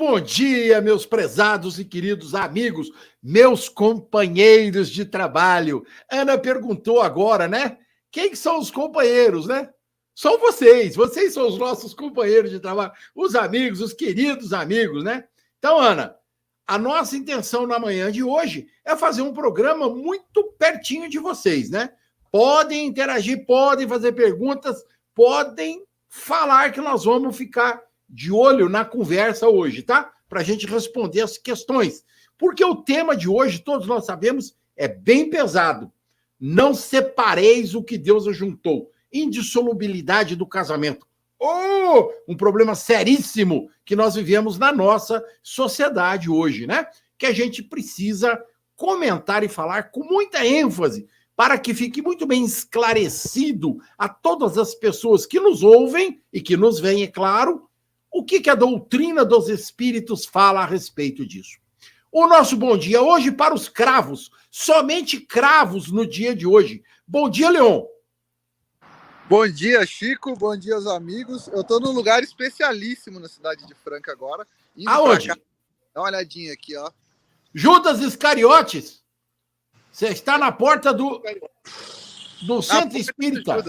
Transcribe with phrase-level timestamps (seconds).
[0.00, 2.90] Bom dia, meus prezados e queridos amigos,
[3.22, 5.84] meus companheiros de trabalho.
[6.10, 7.76] Ana perguntou agora, né?
[8.10, 9.68] Quem são os companheiros, né?
[10.14, 15.24] São vocês, vocês são os nossos companheiros de trabalho, os amigos, os queridos amigos, né?
[15.58, 16.16] Então, Ana,
[16.66, 21.68] a nossa intenção na manhã de hoje é fazer um programa muito pertinho de vocês,
[21.68, 21.92] né?
[22.32, 24.82] Podem interagir, podem fazer perguntas,
[25.14, 30.12] podem falar que nós vamos ficar de olho na conversa hoje, tá?
[30.28, 32.04] Para a gente responder as questões.
[32.36, 35.92] Porque o tema de hoje, todos nós sabemos, é bem pesado.
[36.38, 38.90] Não separeis o que Deus ajuntou.
[39.12, 41.06] Indissolubilidade do casamento.
[41.38, 46.86] Oh, um problema seríssimo que nós vivemos na nossa sociedade hoje, né?
[47.16, 48.38] Que a gente precisa
[48.74, 54.74] comentar e falar com muita ênfase para que fique muito bem esclarecido a todas as
[54.74, 57.69] pessoas que nos ouvem e que nos veem, é claro,
[58.10, 61.58] o que, que a doutrina dos espíritos fala a respeito disso?
[62.12, 66.82] O nosso bom dia hoje para os cravos, somente cravos no dia de hoje.
[67.06, 67.84] Bom dia, Leon.
[69.28, 70.34] Bom dia, Chico.
[70.34, 71.46] Bom dia aos amigos.
[71.48, 74.44] Eu estou num lugar especialíssimo na cidade de Franca agora.
[74.86, 75.28] Aonde?
[75.28, 76.90] Dá uma olhadinha aqui, ó.
[77.54, 79.04] Judas Iscariotes.
[79.92, 81.22] Você está na porta do,
[82.42, 83.64] do Centro Espírita.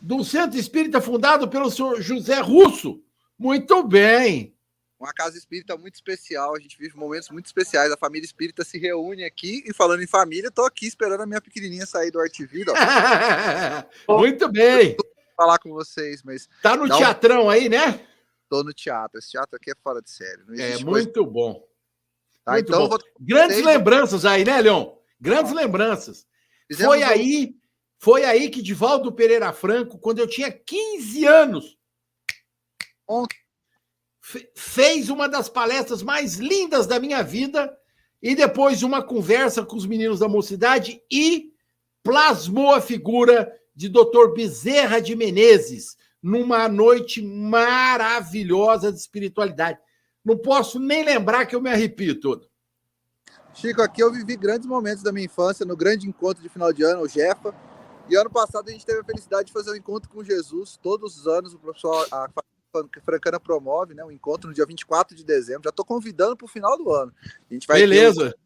[0.00, 3.02] Do Centro Espírita fundado pelo senhor José Russo.
[3.38, 4.54] Muito bem.
[4.98, 6.54] Uma casa espírita muito especial.
[6.54, 7.92] A gente vive momentos muito especiais.
[7.92, 9.62] A família espírita se reúne aqui.
[9.66, 12.72] E falando em família, estou aqui esperando a minha pequenininha sair do Arte Vida.
[14.08, 14.96] muito bem.
[15.36, 16.48] falar com vocês, mas.
[16.62, 17.50] Tá no teatrão um...
[17.50, 18.06] aí, né?
[18.48, 19.18] Tô no teatro.
[19.18, 20.42] Esse teatro aqui é fora de série.
[20.58, 21.30] é muito coisa...
[21.30, 21.68] bom.
[22.44, 22.88] Tá, muito então, bom.
[22.88, 22.98] Vou...
[23.20, 23.64] Grandes Sei...
[23.64, 24.94] lembranças aí, né, Leon?
[25.20, 25.56] Grandes ah.
[25.56, 26.26] lembranças.
[26.70, 27.08] Fizemos foi um...
[27.08, 27.56] aí,
[27.98, 31.78] foi aí que Divaldo Pereira Franco, quando eu tinha 15 anos,
[34.54, 37.76] fez uma das palestras mais lindas da minha vida
[38.22, 41.52] e depois uma conversa com os meninos da mocidade e
[42.02, 44.32] plasmou a figura de Dr.
[44.34, 49.78] Bezerra de Menezes numa noite maravilhosa de espiritualidade.
[50.24, 52.48] Não posso nem lembrar que eu me arrepio todo.
[53.52, 56.82] Chico, aqui eu vivi grandes momentos da minha infância no grande encontro de final de
[56.82, 57.54] ano, o Jefa.
[58.08, 60.78] E ano passado a gente teve a felicidade de fazer um encontro com Jesus.
[60.82, 62.28] Todos os anos o professor, a
[63.04, 64.04] Francana promove, né?
[64.04, 65.62] O um encontro no dia 24 de dezembro.
[65.64, 67.12] Já estou convidando para o final do ano.
[67.50, 68.34] A gente vai Beleza.
[68.38, 68.44] Um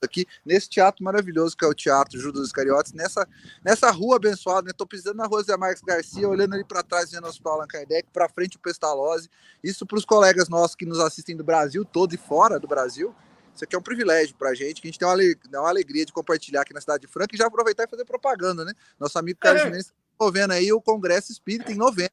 [0.00, 3.26] aqui nesse teatro maravilhoso que é o Teatro Judas Iscariotes, nessa,
[3.64, 4.72] nessa rua abençoada, né?
[4.76, 7.66] Tô pisando na rua Zé Marques Garcia, olhando ali para trás, vendo o Hospital Allan
[7.66, 9.28] Kardec, para frente o Pestalozzi.
[9.62, 13.14] Isso para os colegas nossos que nos assistem do Brasil todo e fora do Brasil.
[13.54, 16.06] Isso aqui é um privilégio para a gente, que a gente tem uma, uma, alegria
[16.06, 18.72] de compartilhar aqui na cidade de Franca e já aproveitar e fazer propaganda, né?
[19.00, 19.78] Nosso amigo Carlos é.
[19.78, 22.12] Está vendo aí o Congresso Espírita em novembro.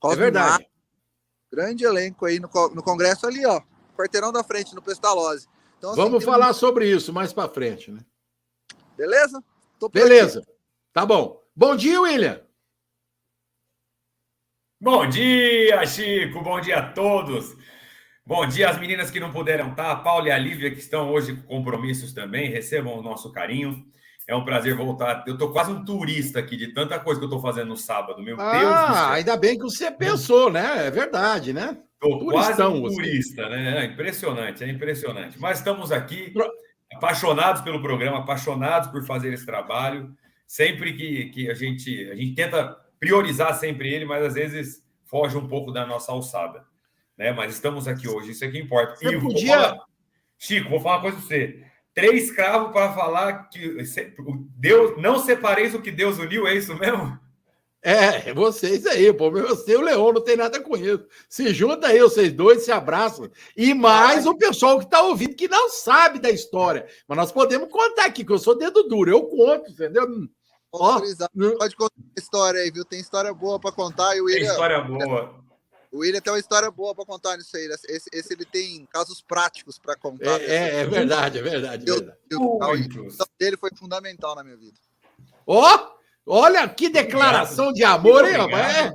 [0.00, 0.62] Cosme é verdade.
[0.62, 0.70] Mar,
[1.50, 3.60] grande elenco aí no, no Congresso ali, ó.
[3.96, 5.48] Quarteirão da frente, no Pestalozzi.
[5.76, 6.54] Então, assim, Vamos falar um...
[6.54, 8.00] sobre isso mais para frente, né?
[8.96, 9.42] Beleza?
[9.92, 10.40] Beleza.
[10.40, 10.48] Aqui.
[10.92, 11.42] Tá bom.
[11.54, 12.40] Bom dia, William.
[14.80, 16.40] Bom dia, Chico.
[16.40, 17.56] Bom dia a todos.
[18.24, 21.12] Bom dia às meninas que não puderam estar, a Paula e a Lívia, que estão
[21.12, 22.50] hoje com compromissos também.
[22.50, 23.90] Recebam o nosso carinho.
[24.28, 25.24] É um prazer voltar.
[25.26, 28.22] Eu tô quase um turista aqui de tanta coisa que eu tô fazendo no sábado,
[28.22, 29.06] meu ah, Deus do céu.
[29.06, 30.86] ainda bem que você pensou, né?
[30.86, 31.78] É verdade, né?
[31.98, 33.78] Tô quase um turista, né?
[33.78, 35.40] É impressionante, é impressionante.
[35.40, 36.34] Mas estamos aqui
[36.92, 40.14] apaixonados pelo programa, apaixonados por fazer esse trabalho.
[40.46, 45.38] Sempre que, que a gente a gente tenta priorizar sempre ele, mas às vezes foge
[45.38, 46.66] um pouco da nossa alçada,
[47.16, 47.32] né?
[47.32, 48.94] Mas estamos aqui hoje, isso é que importa.
[48.94, 49.56] Você e podia...
[49.58, 49.88] Falar...
[50.36, 51.67] Chico, vou falar uma coisa para você
[51.98, 53.76] três cravos para falar que
[54.56, 57.18] Deus não separeis o que Deus uniu, é isso mesmo?
[57.82, 61.04] É, vocês aí, pô, você e o Leão não tem nada com isso.
[61.28, 63.28] Se junta aí, vocês dois se abraçam.
[63.56, 66.86] E mais o pessoal que está ouvindo, que não sabe da história.
[67.08, 70.06] Mas nós podemos contar aqui, que eu sou dedo duro, eu conto, entendeu?
[70.72, 71.00] Ó,
[71.58, 72.84] pode contar a história aí, viu?
[72.84, 74.16] Tem história boa para contar.
[74.16, 75.34] E o William, tem história boa.
[75.90, 77.66] O William tem uma história boa para contar nisso aí.
[77.66, 80.40] Esse, esse, ele tem casos práticos para contar.
[80.40, 81.90] É, é, é, verdade, é verdade.
[81.90, 82.18] É verdade.
[82.30, 83.08] Eu, eu,
[83.38, 84.78] dele foi fundamental na minha vida.
[85.46, 85.74] Ó,
[86.26, 88.92] oh, olha que declaração de amor, hein, rapaz?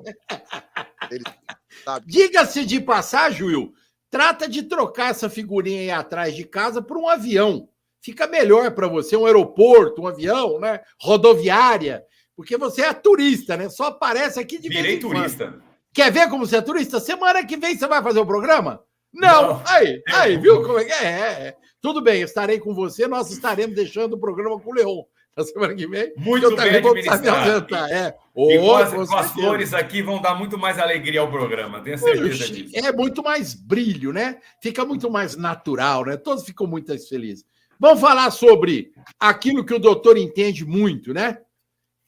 [2.06, 3.74] Diga-se de passagem, Will,
[4.12, 7.68] trata de trocar essa figurinha aí atrás de casa por um avião.
[8.00, 10.82] fica melhor para você um aeroporto, um avião, né?
[11.00, 12.06] Rodoviária,
[12.36, 13.70] porque você é turista, né?
[13.70, 15.60] Só aparece aqui de Virei turista.
[15.94, 17.00] Quer ver como você é turista?
[17.00, 18.82] Semana que vem você vai fazer o programa?
[19.14, 19.42] Não.
[19.42, 19.64] Não.
[19.68, 21.06] Aí, aí, viu como é que é?
[21.06, 21.48] é?
[21.48, 21.56] é.
[21.80, 23.08] Tudo bem, estarei com você.
[23.08, 25.04] Nós estaremos deixando o programa com o Leon
[25.36, 26.14] na semana que vem.
[26.18, 27.76] Muito eu bem administrado.
[27.76, 28.16] É.
[28.34, 31.98] Oh, e com as, as flores aqui vão dar muito mais alegria ao programa, tenho
[31.98, 32.76] certeza disso.
[32.76, 34.40] É muito mais brilho, né?
[34.62, 36.18] Fica muito mais natural, né?
[36.18, 37.46] Todos ficam muito felizes.
[37.80, 41.40] Vamos falar sobre aquilo que o doutor entende muito, né?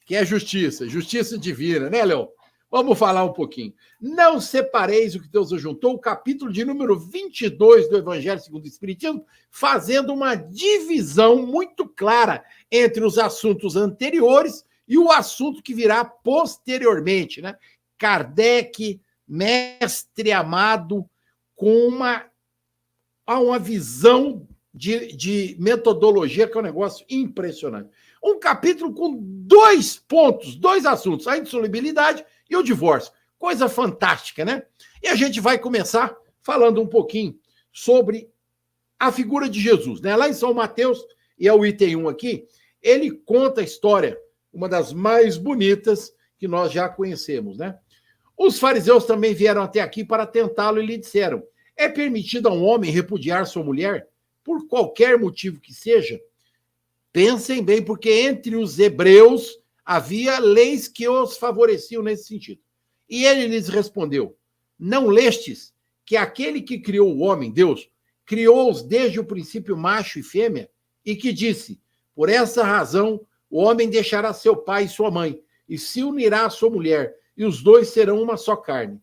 [0.05, 2.27] Que é justiça, justiça divina, né, Leon?
[2.75, 3.73] Vamos falar um pouquinho.
[4.01, 8.67] Não separeis o que Deus ajuntou, o capítulo de número 22 do Evangelho segundo o
[8.67, 16.03] Espiritismo, fazendo uma divisão muito clara entre os assuntos anteriores e o assunto que virá
[16.03, 17.55] posteriormente, né?
[17.97, 21.09] Kardec, mestre amado,
[21.55, 22.25] com uma,
[23.25, 27.89] uma visão de, de metodologia que é um negócio impressionante.
[28.21, 33.11] Um capítulo com dois pontos, dois assuntos: a insolubilidade e o divórcio.
[33.37, 34.63] Coisa fantástica, né?
[35.01, 37.37] E a gente vai começar falando um pouquinho
[37.71, 38.29] sobre
[38.99, 40.15] a figura de Jesus, né?
[40.15, 40.99] Lá em São Mateus,
[41.37, 42.47] e é o item 1 aqui,
[42.81, 44.17] ele conta a história,
[44.53, 47.77] uma das mais bonitas que nós já conhecemos, né?
[48.37, 51.43] Os fariseus também vieram até aqui para tentá-lo e lhe disseram:
[51.75, 54.07] É permitido a um homem repudiar sua mulher,
[54.43, 56.19] por qualquer motivo que seja?
[57.11, 62.61] Pensem bem, porque entre os hebreus havia leis que os favoreciam nesse sentido.
[63.07, 64.35] E ele lhes respondeu:
[64.79, 65.73] Não lestes
[66.03, 67.89] que aquele que criou o homem, Deus,
[68.25, 70.69] criou-os desde o princípio macho e fêmea,
[71.05, 71.79] e que disse:
[72.15, 75.39] Por essa razão o homem deixará seu pai e sua mãe,
[75.69, 78.99] e se unirá à sua mulher, e os dois serão uma só carne.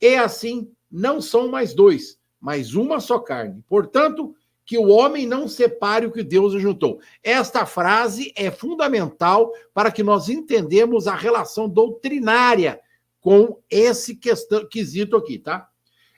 [0.00, 3.62] E assim não são mais dois, mas uma só carne.
[3.68, 4.34] Portanto,
[4.70, 7.00] que o homem não separe o que Deus ajuntou.
[7.24, 12.80] Esta frase é fundamental para que nós entendamos a relação doutrinária
[13.20, 15.68] com esse questão, quesito aqui, tá?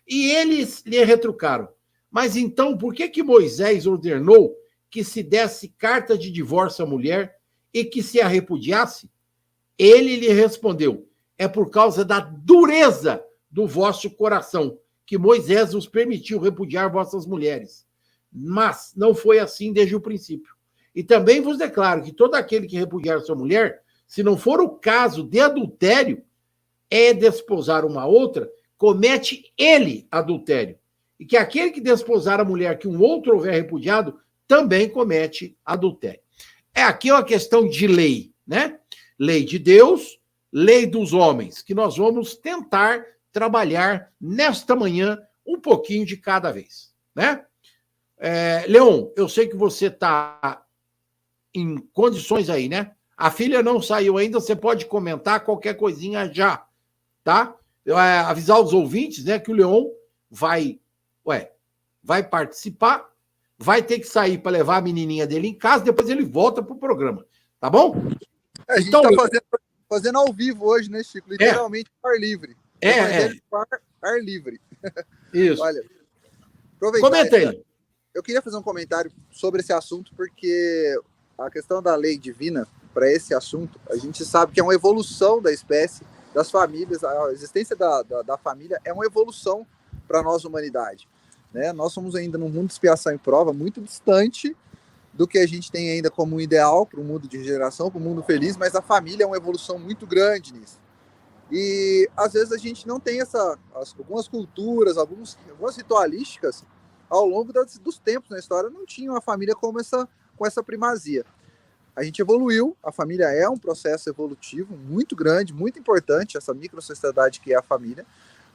[0.07, 1.67] E eles lhe retrucaram:
[2.11, 4.55] Mas então, por que que Moisés ordenou
[4.91, 7.39] que se desse carta de divórcio à mulher
[7.73, 9.11] e que se a repudiasse?
[9.79, 11.09] Ele lhe respondeu:
[11.39, 17.91] É por causa da dureza do vosso coração que Moisés vos permitiu repudiar vossas mulheres
[18.32, 20.55] mas não foi assim desde o princípio.
[20.94, 24.69] E também vos declaro que todo aquele que repudiar sua mulher, se não for o
[24.69, 26.23] caso de adultério,
[26.90, 30.79] é desposar uma outra, comete ele adultério.
[31.19, 36.20] E que aquele que desposar a mulher que um outro houver repudiado, também comete adultério.
[36.75, 38.79] É aqui uma questão de lei, né?
[39.19, 40.19] Lei de Deus,
[40.52, 46.93] lei dos homens, que nós vamos tentar trabalhar nesta manhã um pouquinho de cada vez,
[47.14, 47.44] né?
[48.25, 50.65] É, Leon, eu sei que você está
[51.53, 52.93] em condições aí, né?
[53.17, 56.65] A filha não saiu ainda, você pode comentar qualquer coisinha já,
[57.25, 57.53] tá?
[57.85, 59.89] Eu, é, avisar os ouvintes, né, que o Leon
[60.31, 60.79] vai,
[61.27, 61.51] ué,
[62.01, 63.11] vai participar,
[63.59, 66.75] vai ter que sair para levar a menininha dele em casa, depois ele volta para
[66.75, 67.27] o programa,
[67.58, 68.06] tá bom?
[68.69, 69.44] É, a gente está então, fazendo,
[69.89, 71.29] fazendo ao vivo hoje, né, Chico?
[71.29, 71.32] É.
[71.32, 72.08] Literalmente é.
[72.08, 72.56] ar livre.
[72.81, 73.32] É, é.
[73.53, 73.67] Ar,
[74.01, 74.61] ar livre.
[75.35, 75.61] Isso.
[75.65, 75.82] Olha,
[77.01, 77.65] Comenta aí
[78.15, 80.95] eu queria fazer um comentário sobre esse assunto, porque
[81.39, 85.41] a questão da lei divina, para esse assunto, a gente sabe que é uma evolução
[85.41, 86.05] da espécie,
[86.35, 89.67] das famílias, a existência da, da, da família é uma evolução
[90.07, 91.09] para a nossa humanidade.
[91.53, 91.73] Né?
[91.73, 94.57] Nós somos ainda num mundo de expiação e prova muito distante
[95.13, 98.03] do que a gente tem ainda como ideal para o mundo de geração, para o
[98.03, 100.81] mundo feliz, mas a família é uma evolução muito grande nisso.
[101.51, 106.65] E às vezes a gente não tem essa, algumas culturas, alguns, algumas ritualísticas
[107.13, 110.63] ao longo das, dos tempos na história não tinha uma família como essa, com essa
[110.63, 111.27] primazia.
[111.95, 117.41] A gente evoluiu, a família é um processo evolutivo muito grande, muito importante, essa microsociedade
[117.41, 118.07] que é a família,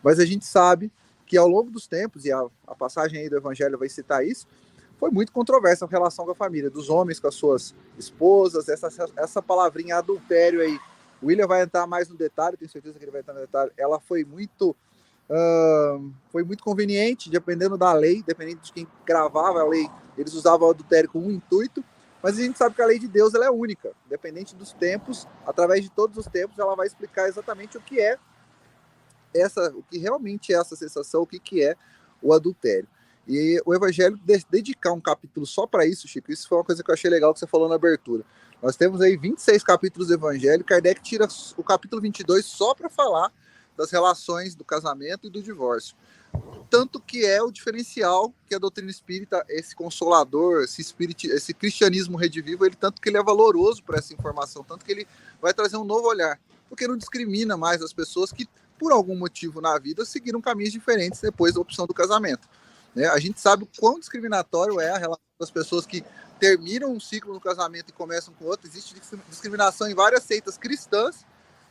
[0.01, 0.91] mas a gente sabe
[1.23, 4.47] que ao longo dos tempos, e a, a passagem aí do Evangelho vai citar isso,
[4.99, 8.89] foi muito controversa a relação com a família, dos homens com as suas esposas, essa,
[9.17, 10.79] essa palavrinha adultério aí.
[11.21, 13.71] O William vai entrar mais no detalhe, tenho certeza que ele vai entrar no detalhe.
[13.77, 14.75] Ela foi muito
[15.29, 20.67] Uh, foi muito conveniente, dependendo da lei, dependendo de quem gravava a lei, eles usavam
[20.67, 21.83] o adultério com um intuito,
[22.23, 25.27] mas a gente sabe que a lei de Deus ela é única, independente dos tempos,
[25.45, 28.17] através de todos os tempos, ela vai explicar exatamente o que é
[29.35, 31.75] essa, o que realmente é essa sensação, o que, que é
[32.21, 32.87] o adultério.
[33.27, 36.81] E o Evangelho de, dedicar um capítulo só para isso, Chico, isso foi uma coisa
[36.81, 38.23] que eu achei legal que você falou na abertura.
[38.61, 43.31] Nós temos aí 26 capítulos do Evangelho, Kardec tira o capítulo 22 só para falar
[43.77, 45.95] das relações do casamento e do divórcio.
[46.69, 52.17] tanto que é o diferencial que a doutrina espírita, esse consolador, esse espírito, esse cristianismo
[52.17, 55.07] redivivo, ele tanto que ele é valoroso para essa informação, tanto que ele
[55.41, 59.61] vai trazer um novo olhar, porque não discrimina mais as pessoas que por algum motivo
[59.61, 62.47] na vida seguiram caminhos diferentes depois da opção do casamento.
[62.93, 63.07] Né?
[63.07, 66.03] A gente sabe o quão discriminatório é a relação das pessoas que
[66.39, 68.67] terminam um ciclo no casamento e começam com outro.
[68.67, 68.95] Existe
[69.29, 71.25] discriminação em várias seitas cristãs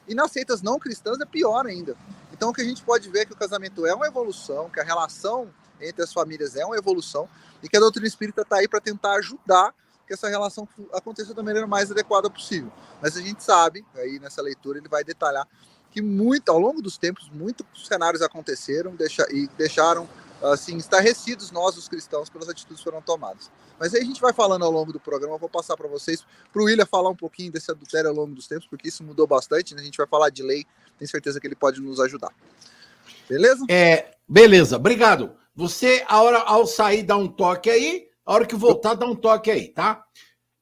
[0.08, 1.96] e nas seitas não cristãs é pior ainda.
[2.32, 4.80] Então o que a gente pode ver é que o casamento é uma evolução, que
[4.80, 5.48] a relação
[5.80, 7.28] entre as famílias é uma evolução
[7.62, 9.74] e que a doutrina espírita está aí para tentar ajudar
[10.06, 12.70] que essa relação aconteça da maneira mais adequada possível.
[13.02, 15.46] Mas a gente sabe, aí nessa leitura ele vai detalhar
[15.90, 20.08] que muito ao longo dos tempos muitos cenários aconteceram deixa, e deixaram
[20.42, 23.50] assim estarrecidos nós os cristãos pelas atitudes que foram tomadas.
[23.78, 26.24] Mas aí a gente vai falando ao longo do programa, eu vou passar para vocês,
[26.52, 29.26] para o William falar um pouquinho desse adultério ao longo dos tempos, porque isso mudou
[29.26, 29.82] bastante, né?
[29.82, 30.64] a gente vai falar de lei,
[30.98, 32.32] tenho certeza que ele pode nos ajudar.
[33.28, 33.64] Beleza?
[33.68, 35.36] É, beleza, obrigado.
[35.54, 39.16] Você, a hora, ao sair, dá um toque aí, a hora que voltar, dá um
[39.16, 40.04] toque aí, tá?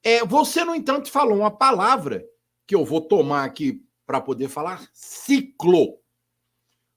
[0.02, 2.24] É, você, no entanto, falou uma palavra
[2.66, 5.98] que eu vou tomar aqui para poder falar: ciclo.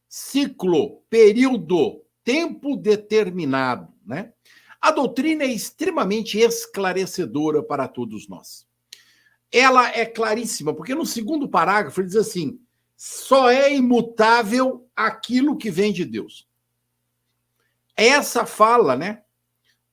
[0.10, 4.34] Ciclo, período, tempo determinado, né?
[4.82, 8.68] A doutrina é extremamente esclarecedora para todos nós.
[9.50, 12.60] Ela é claríssima, porque no segundo parágrafo ele diz assim:
[12.98, 16.46] só é imutável aquilo que vem de Deus.
[17.96, 19.22] Essa fala, né,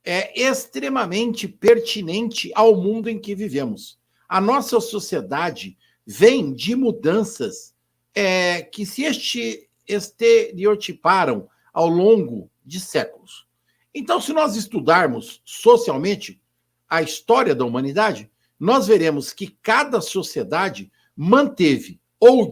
[0.03, 3.97] é extremamente pertinente ao mundo em que vivemos.
[4.29, 7.73] A nossa sociedade vem de mudanças
[8.13, 13.47] é, que se este, estereotiparam ao longo de séculos.
[13.93, 16.41] Então, se nós estudarmos socialmente
[16.89, 22.51] a história da humanidade, nós veremos que cada sociedade manteve ou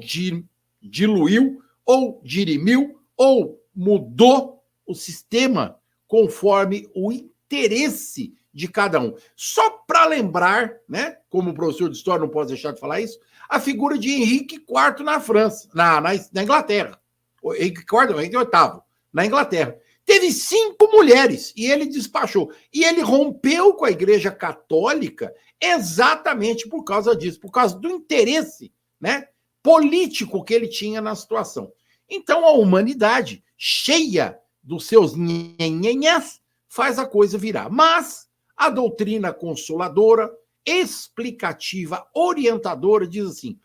[0.81, 9.15] diluiu, ou dirimiu, ou mudou o sistema conforme o interesse de cada um.
[9.35, 13.59] Só para lembrar, né, como professor de história não posso deixar de falar isso, a
[13.59, 17.01] figura de Henrique IV na França, na, na, na Inglaterra.
[17.45, 19.77] Henrique IV, Henrique VIII, na Inglaterra.
[20.05, 22.53] Teve cinco mulheres e ele despachou.
[22.73, 28.73] E ele rompeu com a Igreja Católica exatamente por causa disso, por causa do interesse
[29.01, 29.29] né,
[29.63, 31.73] político que ele tinha na situação.
[32.09, 37.71] Então a humanidade, cheia dos seus nhenhenhas, faz a coisa virar.
[37.71, 40.31] Mas a doutrina consoladora,
[40.67, 43.59] explicativa, orientadora, diz assim: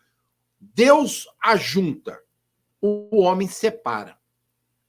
[0.60, 2.18] Deus ajunta,
[2.80, 4.17] o homem separa.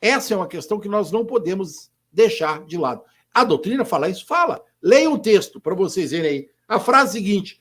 [0.01, 3.03] Essa é uma questão que nós não podemos deixar de lado.
[3.33, 4.25] A doutrina fala isso?
[4.25, 4.63] Fala.
[4.81, 6.49] Leia um texto para vocês verem aí.
[6.67, 7.59] A frase seguinte: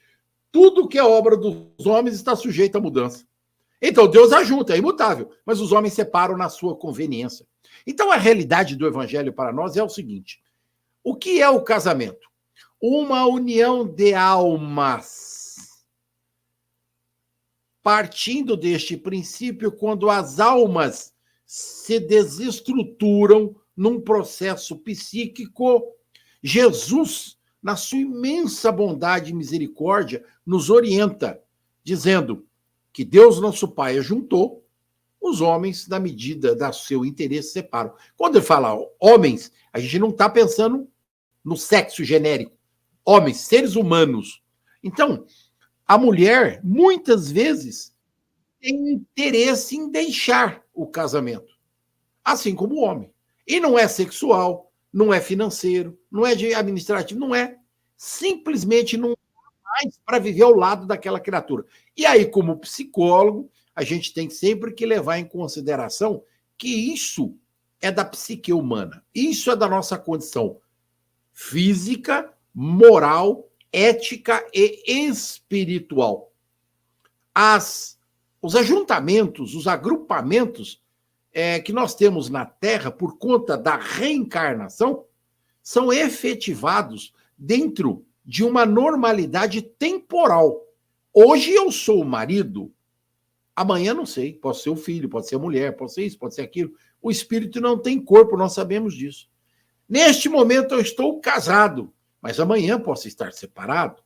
[0.53, 3.27] tudo que é obra dos homens está sujeito à mudança.
[3.81, 7.47] Então, Deus ajunta, é imutável, mas os homens separam na sua conveniência.
[7.87, 10.43] Então, a realidade do evangelho para nós é o seguinte:
[11.03, 12.29] o que é o casamento?
[12.81, 15.85] Uma união de almas.
[17.83, 21.15] Partindo deste princípio, quando as almas
[21.49, 25.83] se desestruturam num processo psíquico.
[26.43, 31.43] Jesus, na sua imensa bondade e misericórdia, nos orienta,
[31.83, 32.47] dizendo
[32.93, 34.63] que Deus, nosso Pai, juntou
[35.19, 37.95] os homens na medida do seu interesse separam.
[38.15, 40.87] Quando ele fala homens, a gente não está pensando
[41.43, 42.59] no sexo genérico.
[43.07, 44.43] Homens, seres humanos.
[44.85, 45.25] Então,
[45.87, 47.97] a mulher, muitas vezes,
[48.61, 51.53] tem interesse em deixar o casamento,
[52.25, 53.11] assim como o homem.
[53.47, 57.57] E não é sexual, não é financeiro, não é administrativo, não é.
[57.97, 59.17] Simplesmente não
[59.65, 61.65] mais para viver ao lado daquela criatura.
[61.97, 66.23] E aí, como psicólogo, a gente tem sempre que levar em consideração
[66.57, 67.37] que isso
[67.81, 70.59] é da psique humana, isso é da nossa condição
[71.33, 76.33] física, moral, ética e espiritual.
[77.33, 77.98] As
[78.41, 80.83] os ajuntamentos, os agrupamentos
[81.33, 85.05] é, que nós temos na Terra por conta da reencarnação
[85.63, 90.65] são efetivados dentro de uma normalidade temporal.
[91.13, 92.73] Hoje eu sou o marido,
[93.55, 96.35] amanhã não sei, pode ser o filho, pode ser a mulher, pode ser isso, pode
[96.35, 96.73] ser aquilo.
[97.03, 99.29] O espírito não tem corpo, nós sabemos disso.
[99.89, 104.03] Neste momento eu estou casado, mas amanhã posso estar separado.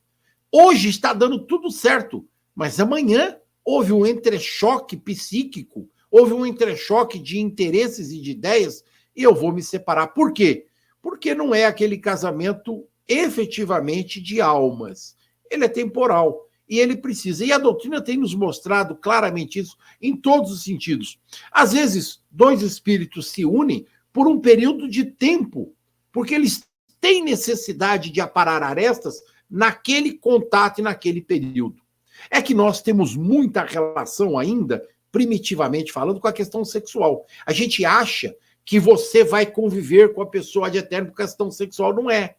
[0.50, 7.38] Hoje está dando tudo certo, mas amanhã houve um entrechoque psíquico, houve um entrechoque de
[7.38, 10.08] interesses e de ideias, e eu vou me separar.
[10.08, 10.66] Por quê?
[11.00, 15.16] Porque não é aquele casamento efetivamente de almas.
[15.50, 17.44] Ele é temporal e ele precisa.
[17.44, 21.18] E a doutrina tem nos mostrado claramente isso em todos os sentidos.
[21.50, 25.74] Às vezes, dois espíritos se unem por um período de tempo,
[26.10, 26.62] porque eles
[27.00, 31.81] têm necessidade de aparar arestas naquele contato e naquele período.
[32.30, 37.26] É que nós temos muita relação ainda, primitivamente falando, com a questão sexual.
[37.44, 41.94] A gente acha que você vai conviver com a pessoa de eterno por questão sexual.
[41.94, 42.36] Não é.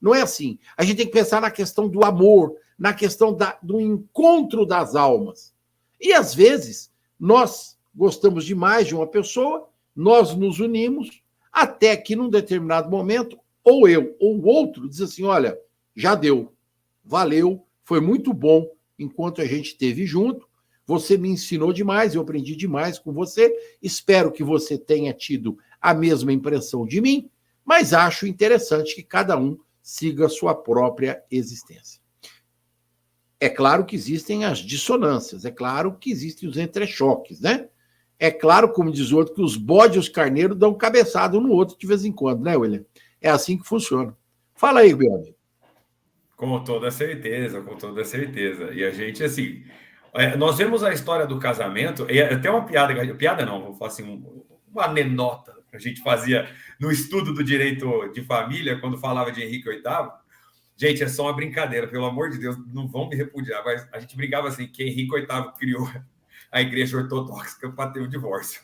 [0.00, 0.58] Não é assim.
[0.76, 4.94] A gente tem que pensar na questão do amor, na questão da, do encontro das
[4.94, 5.54] almas.
[6.00, 12.28] E às vezes, nós gostamos demais de uma pessoa, nós nos unimos, até que num
[12.28, 15.58] determinado momento, ou eu ou o outro diz assim: olha,
[15.94, 16.52] já deu,
[17.02, 18.68] valeu, foi muito bom
[18.98, 20.48] enquanto a gente esteve junto.
[20.86, 23.52] Você me ensinou demais, eu aprendi demais com você.
[23.82, 27.28] Espero que você tenha tido a mesma impressão de mim,
[27.64, 32.00] mas acho interessante que cada um siga a sua própria existência.
[33.38, 37.68] É claro que existem as dissonâncias, é claro que existem os entrechoques, né?
[38.18, 41.40] É claro, como diz o outro, que os bodes e os carneiros dão cabeçada um
[41.42, 42.84] no outro de vez em quando, né, William?
[43.20, 44.16] É assim que funciona.
[44.54, 45.35] Fala aí, meu amigo.
[46.36, 48.72] Com toda certeza, com toda certeza.
[48.72, 49.64] E a gente, assim,
[50.12, 53.90] é, nós vemos a história do casamento, e até uma piada, piada não, vou falar
[53.90, 54.22] assim,
[54.70, 59.42] uma anedota que a gente fazia no estudo do direito de família, quando falava de
[59.42, 59.82] Henrique VIII.
[60.76, 63.98] Gente, é só uma brincadeira, pelo amor de Deus, não vão me repudiar, mas a
[63.98, 65.90] gente brigava assim, que Henrique VIII criou
[66.52, 68.60] a igreja ortodoxa para ter o divórcio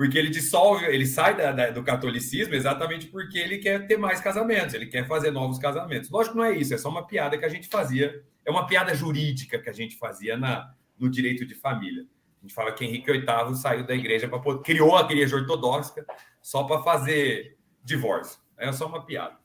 [0.00, 4.18] porque ele dissolve, ele sai da, da, do catolicismo exatamente porque ele quer ter mais
[4.18, 6.08] casamentos, ele quer fazer novos casamentos.
[6.08, 8.66] Lógico que não é isso, é só uma piada que a gente fazia, é uma
[8.66, 12.06] piada jurídica que a gente fazia na, no direito de família.
[12.38, 16.02] A gente fala que Henrique VIII saiu da igreja para criou a igreja ortodoxa
[16.40, 18.40] só para fazer divórcio.
[18.56, 19.36] É só uma piada.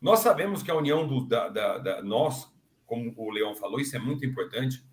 [0.00, 2.48] Nós sabemos que a união do, da, da, da nós,
[2.86, 4.84] como o Leão falou, isso é muito importante.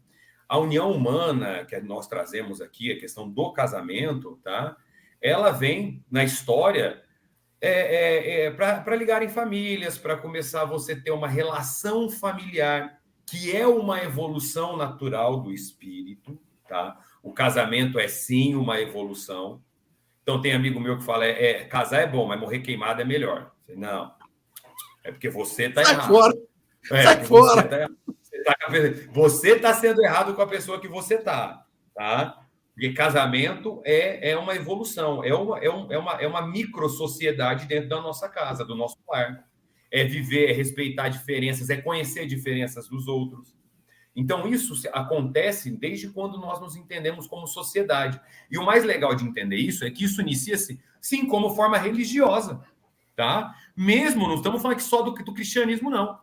[0.50, 4.76] A união humana que nós trazemos aqui, a questão do casamento, tá?
[5.22, 7.02] Ela vem na história
[7.60, 13.56] é, é, é, para ligar em famílias, para começar você ter uma relação familiar, que
[13.56, 16.98] é uma evolução natural do espírito, tá?
[17.24, 19.62] O casamento é sim uma evolução.
[20.22, 23.06] Então tem amigo meu que fala, é, é casar é bom, mas morrer queimado é
[23.06, 23.52] melhor.
[23.76, 24.14] Não,
[25.04, 26.08] é porque você está errado.
[26.08, 26.34] Fora.
[26.92, 27.90] É, Sai fora.
[29.14, 32.47] Você está tá sendo errado com a pessoa que você está, tá?
[32.78, 37.66] Porque casamento é, é uma evolução, é uma, é, um, é uma, é uma micro-sociedade
[37.66, 39.48] dentro da nossa casa, do nosso lar.
[39.90, 43.58] É viver, é respeitar diferenças, é conhecer diferenças dos outros.
[44.16, 48.22] Então, isso acontece desde quando nós nos entendemos como sociedade.
[48.52, 52.64] E o mais legal de entender isso é que isso inicia-se, sim, como forma religiosa.
[53.16, 53.56] Tá?
[53.76, 56.20] Mesmo, não estamos falando aqui só do, do cristianismo, não.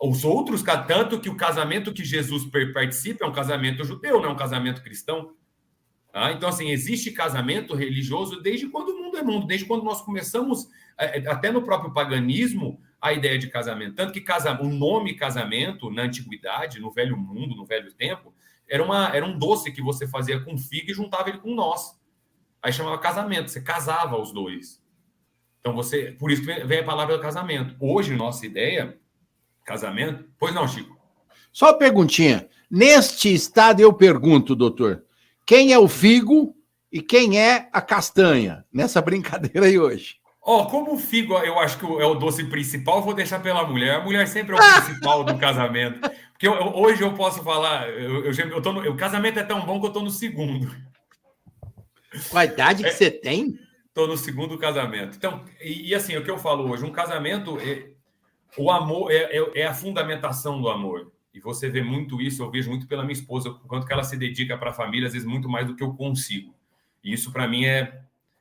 [0.00, 4.32] Os outros, tanto que o casamento que Jesus participa é um casamento judeu, não é
[4.32, 5.34] um casamento cristão.
[6.16, 6.32] Tá?
[6.32, 10.66] Então, assim, existe casamento religioso desde quando o mundo é mundo, desde quando nós começamos,
[10.96, 13.96] é, é, até no próprio paganismo, a ideia de casamento.
[13.96, 18.32] Tanto que casa, o nome casamento, na antiguidade, no velho mundo, no velho tempo,
[18.66, 22.00] era, uma, era um doce que você fazia com figo e juntava ele com nós.
[22.62, 24.82] Aí chamava casamento, você casava os dois.
[25.60, 27.76] Então você, por isso vem a palavra casamento.
[27.78, 28.98] Hoje, nossa ideia,
[29.66, 30.24] casamento.
[30.38, 30.98] Pois não, Chico.
[31.52, 32.48] Só uma perguntinha.
[32.70, 35.04] Neste estado, eu pergunto, doutor,
[35.46, 36.56] quem é o figo
[36.92, 40.16] e quem é a castanha nessa brincadeira aí hoje.
[40.42, 43.66] Ó, oh, como o figo eu acho que é o doce principal, vou deixar pela
[43.66, 43.96] mulher.
[43.96, 46.00] A mulher sempre é o principal do casamento.
[46.32, 49.64] Porque eu, hoje eu posso falar, eu, eu, eu tô no, o casamento é tão
[49.64, 50.70] bom que eu tô no segundo.
[52.30, 53.58] Com a idade que é, você tem?
[53.92, 55.16] Tô no segundo casamento.
[55.16, 57.90] Então, e, e, assim, o que eu falo hoje, um casamento, é,
[58.56, 61.10] o amor é, é, é a fundamentação do amor.
[61.36, 64.02] E você vê muito isso, eu vejo muito pela minha esposa, o quanto que ela
[64.02, 66.54] se dedica para a família, às vezes muito mais do que eu consigo.
[67.04, 68.00] E isso para mim é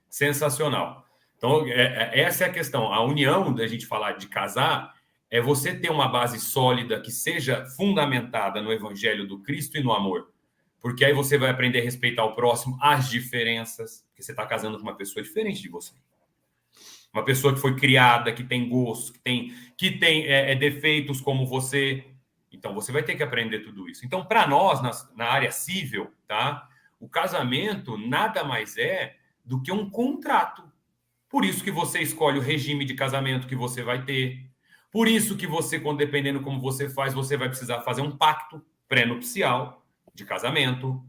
[0.10, 1.06] sensacional.
[1.38, 2.94] Então, é, é, essa é a questão.
[2.94, 4.96] A união da gente falar de casar
[5.30, 9.92] é você ter uma base sólida que seja fundamentada no evangelho do Cristo e no
[9.92, 10.32] amor.
[10.80, 14.78] Porque aí você vai aprender a respeitar o próximo, as diferenças, porque você está casando
[14.78, 15.94] com uma pessoa diferente de você.
[17.12, 21.20] Uma pessoa que foi criada, que tem gostos, que tem, que tem é, é defeitos
[21.20, 22.06] como você,
[22.56, 24.06] então você vai ter que aprender tudo isso.
[24.06, 26.68] Então, para nós, na, na, área civil, tá?
[27.00, 30.64] O casamento nada mais é do que um contrato.
[31.30, 34.50] Por isso que você escolhe o regime de casamento que você vai ter.
[34.92, 39.86] Por isso que você, dependendo como você faz, você vai precisar fazer um pacto pré-nupcial
[40.14, 41.04] de casamento.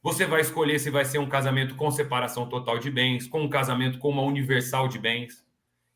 [0.00, 3.48] Você vai escolher se vai ser um casamento com separação total de bens, com um
[3.48, 5.44] casamento com uma universal de bens.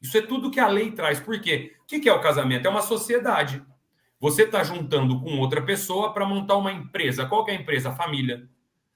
[0.00, 1.20] Isso é tudo que a lei traz.
[1.20, 1.76] Por quê?
[1.82, 2.66] O que é o casamento?
[2.66, 3.62] É uma sociedade.
[4.20, 7.26] Você está juntando com outra pessoa para montar uma empresa.
[7.26, 7.90] Qual é a empresa?
[7.90, 8.48] A família.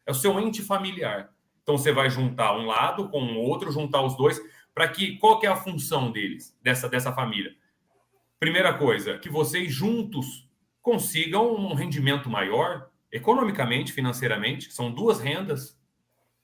[0.04, 1.30] É o seu ente familiar.
[1.62, 4.40] Então você vai juntar um lado com o outro, juntar os dois,
[4.74, 7.54] para que qual que é a função deles, dessa, dessa família?
[8.40, 10.48] Primeira coisa, que vocês juntos
[10.80, 15.80] consigam um rendimento maior, economicamente, financeiramente, são duas rendas.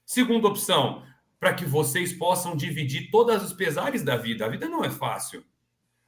[0.07, 1.03] Segunda opção,
[1.41, 4.47] para que vocês possam dividir todos os pesares da vida.
[4.47, 5.45] A vida não é fácil,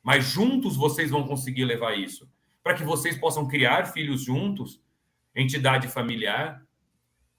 [0.01, 2.31] mas juntos vocês vão conseguir levar isso.
[2.63, 4.81] Para que vocês possam criar filhos juntos,
[5.35, 6.63] entidade familiar.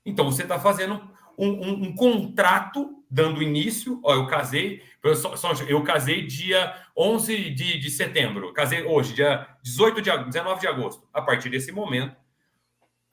[0.06, 1.02] Então você está fazendo
[1.38, 4.00] um, um, um, contrato dando início.
[4.04, 9.14] Ó, eu casei, eu, só, só, eu casei dia 11 de, de setembro, casei hoje,
[9.14, 11.08] dia 18 de 19 de agosto.
[11.14, 12.16] A partir desse momento,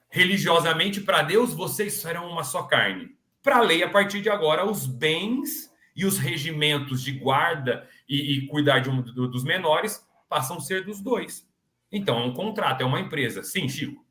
[0.09, 3.15] religiosamente, para Deus, vocês serão uma só carne.
[3.41, 8.37] Para a lei, a partir de agora, os bens e os regimentos de guarda e,
[8.37, 11.48] e cuidar de um, do, dos menores passam a ser dos dois.
[11.91, 13.43] Então, é um contrato, é uma empresa.
[13.43, 14.05] Sim, Chico.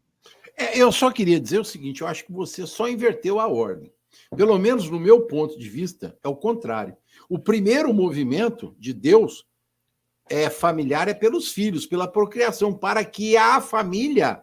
[0.56, 3.92] É, eu só queria dizer o seguinte: eu acho que você só inverteu a ordem.
[4.36, 6.96] Pelo menos no meu ponto de vista, é o contrário.
[7.28, 9.46] O primeiro movimento de Deus
[10.28, 14.42] é familiar é pelos filhos, pela procriação, para que a família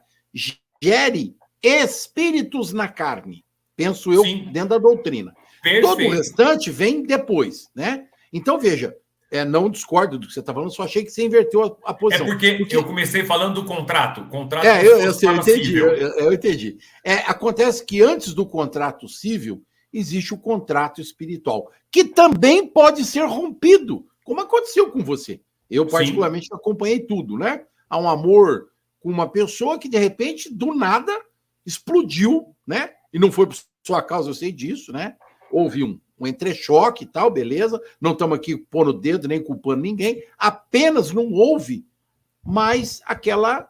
[0.81, 3.45] gere espíritos na carne.
[3.75, 4.49] Penso eu Sim.
[4.51, 5.35] dentro da doutrina.
[5.61, 5.87] Perfeito.
[5.87, 8.07] Todo o restante vem depois, né?
[8.31, 8.95] Então veja,
[9.35, 11.93] é, não discordo do que você está falando, só achei que você inverteu a, a
[11.93, 12.25] posição.
[12.25, 14.23] É porque, porque, eu comecei falando do contrato.
[14.29, 15.75] contrato é, eu, eu, sei, eu entendi.
[15.75, 16.77] Eu, eu, entendi.
[17.03, 23.25] É, acontece que antes do contrato civil existe o contrato espiritual, que também pode ser
[23.25, 25.39] rompido, como aconteceu com você.
[25.69, 26.55] Eu, particularmente, Sim.
[26.55, 27.63] acompanhei tudo, né?
[27.89, 28.69] Há um amor
[28.99, 31.11] com uma pessoa que, de repente, do nada,
[31.65, 32.91] explodiu, né?
[33.13, 35.15] E não foi por sua causa, eu sei disso, né?
[35.51, 37.81] Houve um um entrechoque e tal, beleza.
[37.99, 40.23] Não estamos aqui pondo o dedo nem culpando ninguém.
[40.37, 41.85] Apenas não houve
[42.43, 43.69] mais aquela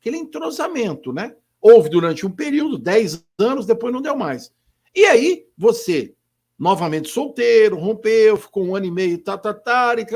[0.00, 1.34] aquele entrosamento, né?
[1.60, 4.52] Houve durante um período, 10 anos, depois não deu mais.
[4.94, 6.14] E aí, você,
[6.58, 10.06] novamente solteiro, rompeu, ficou um ano e meio, tá, tá, tá, e,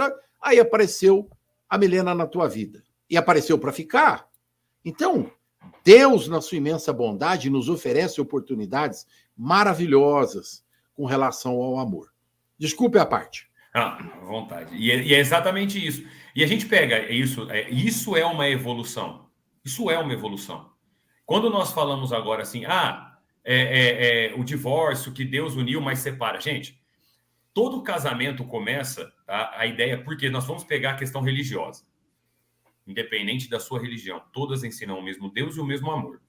[0.42, 1.30] aí apareceu
[1.68, 2.84] a Milena na tua vida.
[3.08, 4.28] E apareceu para ficar.
[4.84, 5.30] Então,
[5.82, 10.62] Deus, na sua imensa bondade, nos oferece oportunidades maravilhosas
[10.98, 12.12] com relação ao amor.
[12.58, 13.48] Desculpe a parte.
[13.72, 14.74] Ah, vontade.
[14.74, 16.04] E é, e é, exatamente isso.
[16.34, 19.30] E a gente pega isso, é, isso é uma evolução.
[19.64, 20.72] Isso é uma evolução.
[21.24, 26.00] Quando nós falamos agora assim, ah, é, é, é o divórcio que Deus uniu, mas
[26.00, 26.40] separa.
[26.40, 26.82] Gente,
[27.54, 29.52] todo casamento começa, tá?
[29.54, 31.84] a ideia, porque nós vamos pegar a questão religiosa.
[32.84, 36.20] Independente da sua religião, todas ensinam o mesmo Deus e o mesmo amor.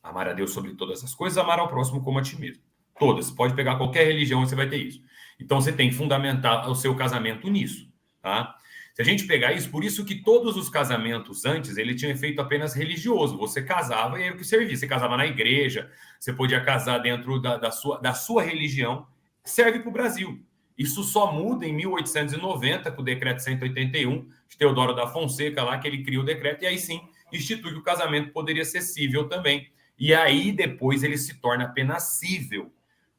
[0.00, 2.69] Amar a Deus sobre todas as coisas, amar ao próximo como a ti mesmo.
[3.00, 3.30] Todas.
[3.30, 5.02] Pode pegar qualquer religião, você vai ter isso.
[5.40, 8.54] Então você tem que fundamentar o seu casamento nisso, tá?
[8.92, 12.42] Se a gente pegar isso, por isso que todos os casamentos antes, ele tinha efeito
[12.42, 13.38] apenas religioso.
[13.38, 14.76] Você casava e era o que servia.
[14.76, 19.06] Você casava na igreja, você podia casar dentro da, da sua, da sua religião.
[19.42, 20.44] Serve para o Brasil.
[20.76, 25.88] Isso só muda em 1890, com o decreto 181 de Teodoro da Fonseca, lá que
[25.88, 27.00] ele cria o decreto, e aí sim
[27.32, 29.70] institui que o casamento poderia ser cível também.
[29.98, 32.70] E aí depois ele se torna apenas cível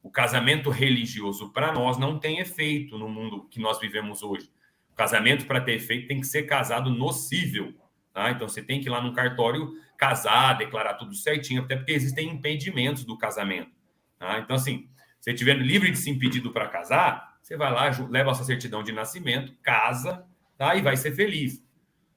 [0.02, 4.50] o casamento religioso para nós não tem efeito no mundo que nós vivemos hoje.
[4.90, 7.72] O casamento, para ter efeito, tem que ser casado no cível.
[8.12, 8.30] Tá?
[8.30, 12.28] Então, você tem que ir lá no cartório casar, declarar tudo certinho, até porque existem
[12.28, 13.70] impedimentos do casamento.
[14.18, 14.40] Tá?
[14.40, 14.88] Então, assim,
[15.20, 18.82] se estiver livre de se impedido para casar, você vai lá, leva a sua certidão
[18.82, 20.26] de nascimento, casa
[20.58, 20.74] tá?
[20.74, 21.64] e vai ser feliz.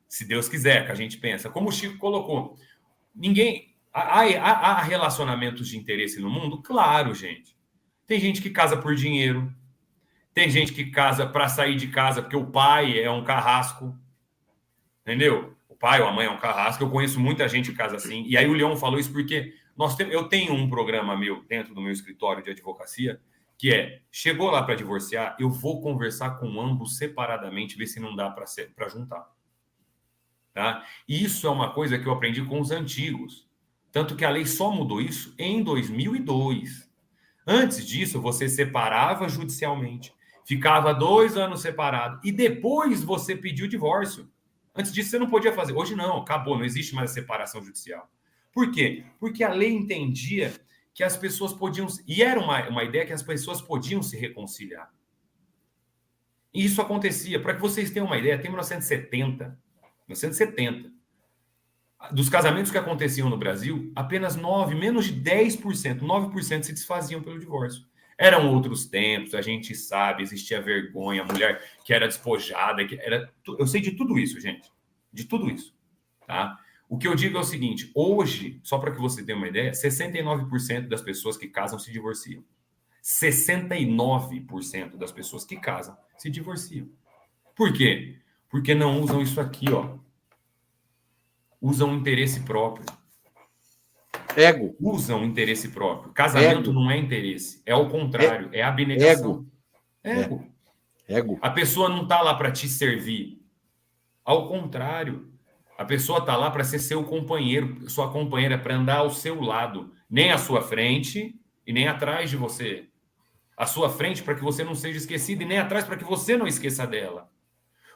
[0.09, 1.49] Se Deus quiser, que a gente pensa.
[1.49, 2.57] Como o Chico colocou,
[3.13, 3.75] ninguém.
[3.93, 6.61] Há, há, há relacionamentos de interesse no mundo?
[6.61, 7.54] Claro, gente.
[8.07, 9.51] Tem gente que casa por dinheiro.
[10.33, 13.97] Tem gente que casa para sair de casa porque o pai é um carrasco.
[15.01, 15.55] Entendeu?
[15.67, 16.83] O pai ou a mãe é um carrasco.
[16.83, 18.25] Eu conheço muita gente que casa assim.
[18.27, 21.81] E aí o Leão falou isso porque nós eu tenho um programa meu dentro do
[21.81, 23.19] meu escritório de advocacia
[23.57, 28.15] que é: chegou lá para divorciar, eu vou conversar com ambos separadamente, ver se não
[28.15, 29.29] dá para juntar.
[30.53, 30.85] Tá?
[31.07, 33.45] E isso é uma coisa que eu aprendi com os antigos.
[33.91, 36.84] Tanto que a lei só mudou isso em 2002.
[37.45, 40.13] Antes disso, você separava judicialmente,
[40.45, 44.29] ficava dois anos separado e depois você pediu divórcio.
[44.75, 45.73] Antes disso, você não podia fazer.
[45.73, 48.09] Hoje não, acabou, não existe mais a separação judicial.
[48.51, 49.05] Por quê?
[49.19, 50.53] Porque a lei entendia
[50.93, 51.87] que as pessoas podiam.
[52.07, 54.91] E era uma, uma ideia que as pessoas podiam se reconciliar.
[56.53, 57.39] E isso acontecia.
[57.39, 59.57] Para que vocês tenham uma ideia, tem 1970.
[60.07, 60.94] 1970
[62.11, 67.39] dos casamentos que aconteciam no Brasil, apenas 9, menos de 10%, 9% se desfaziam pelo
[67.39, 67.85] divórcio.
[68.17, 73.29] Eram outros tempos, a gente sabe, existia vergonha, a mulher que era despojada, que era.
[73.59, 74.71] Eu sei de tudo isso, gente.
[75.11, 75.75] De tudo isso.
[76.25, 76.57] Tá?
[76.87, 79.71] O que eu digo é o seguinte: hoje, só para que você tenha uma ideia,
[79.71, 82.43] 69% das pessoas que casam se divorciam.
[83.03, 86.87] 69% das pessoas que casam se divorciam.
[87.55, 88.17] Por quê?
[88.49, 89.97] Porque não usam isso aqui, ó.
[91.65, 92.85] Usam interesse próprio.
[94.37, 94.75] Ego.
[94.79, 96.13] Usam interesse próprio.
[96.13, 96.73] Casamento Ego.
[96.73, 99.47] não é interesse, é o contrário, é, é abnegação.
[100.03, 100.21] Ego.
[100.21, 100.47] Ego.
[101.07, 101.39] Ego.
[101.41, 103.41] A pessoa não está lá para te servir.
[104.23, 105.27] Ao contrário,
[105.75, 109.91] a pessoa está lá para ser seu companheiro, sua companheira, para andar ao seu lado,
[110.07, 112.89] nem à sua frente e nem atrás de você.
[113.57, 116.37] À sua frente para que você não seja esquecido e nem atrás para que você
[116.37, 117.27] não esqueça dela.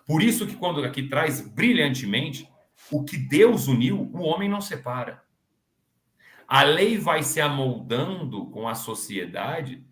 [0.08, 2.50] Por isso que quando aqui traz brilhantemente
[2.92, 5.24] o que Deus uniu, o homem não separa.
[6.48, 9.86] A lei vai se amoldando com a sociedade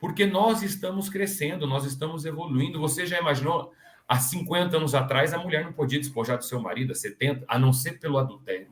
[0.00, 2.80] porque nós estamos crescendo, nós estamos evoluindo.
[2.80, 3.72] Você já imaginou
[4.08, 7.58] há 50 anos atrás a mulher não podia despojar do seu marido, a 70, a
[7.58, 8.68] não ser pelo adultério.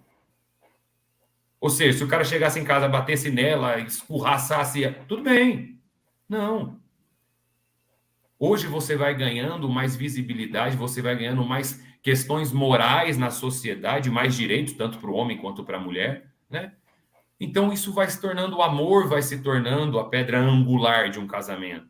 [1.60, 5.78] Ou seja, se o cara chegasse em casa, batesse nela, escorraçasse, tudo bem.
[6.28, 6.80] Não.
[8.38, 14.34] Hoje você vai ganhando mais visibilidade, você vai ganhando mais questões morais na sociedade, mais
[14.34, 16.72] direitos, tanto para o homem quanto para a mulher, né?
[17.40, 21.26] Então isso vai se tornando, o amor vai se tornando a pedra angular de um
[21.26, 21.88] casamento.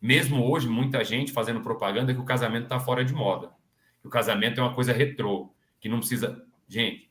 [0.00, 3.50] Mesmo hoje, muita gente fazendo propaganda que o casamento está fora de moda.
[4.00, 6.44] Que o casamento é uma coisa retrô, que não precisa.
[6.66, 7.10] Gente,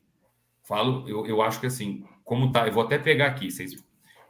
[0.62, 3.72] falo, eu, eu acho que assim, como tá, eu vou até pegar aqui, vocês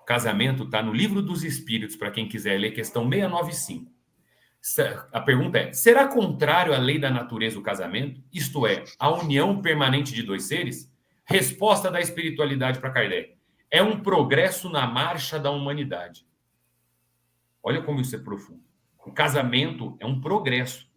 [0.05, 3.92] casamento está no Livro dos Espíritos, para quem quiser ler, questão 695.
[5.13, 8.23] A pergunta é: será contrário à lei da natureza o casamento?
[8.33, 10.91] Isto é, a união permanente de dois seres?
[11.25, 13.37] Resposta da espiritualidade para Kardec:
[13.71, 16.25] é um progresso na marcha da humanidade.
[17.63, 18.63] Olha como isso é profundo.
[19.05, 20.89] O casamento é um progresso.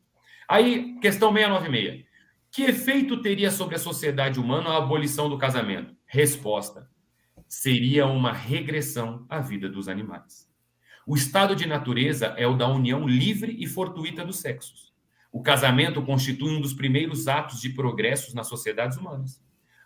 [0.48, 2.06] Aí, questão 696.
[2.52, 5.96] Que efeito teria sobre a sociedade humana a abolição do casamento?
[6.06, 6.88] Resposta:
[7.48, 10.45] seria uma regressão à vida dos animais.
[11.08, 14.92] O estado de natureza é o da união livre e fortuita dos sexos.
[15.32, 19.40] O casamento constitui um dos primeiros atos de progressos nas sociedades humanas,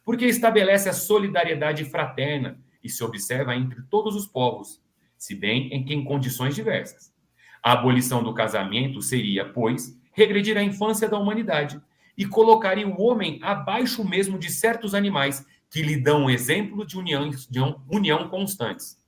[0.06, 4.82] porque estabelece a solidariedade fraterna e se observa entre todos os povos,
[5.18, 7.14] se bem em que em condições diversas.
[7.62, 11.82] A abolição do casamento seria, pois, regredir à infância da humanidade
[12.18, 17.30] e colocaria o homem abaixo mesmo de certos animais que lhe dão exemplo de união,
[17.30, 18.99] de união constantes.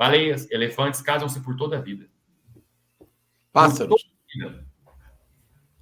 [0.00, 2.08] Baleias, elefantes casam-se por toda a vida.
[3.52, 4.10] Pássaros.
[4.32, 4.66] Vida.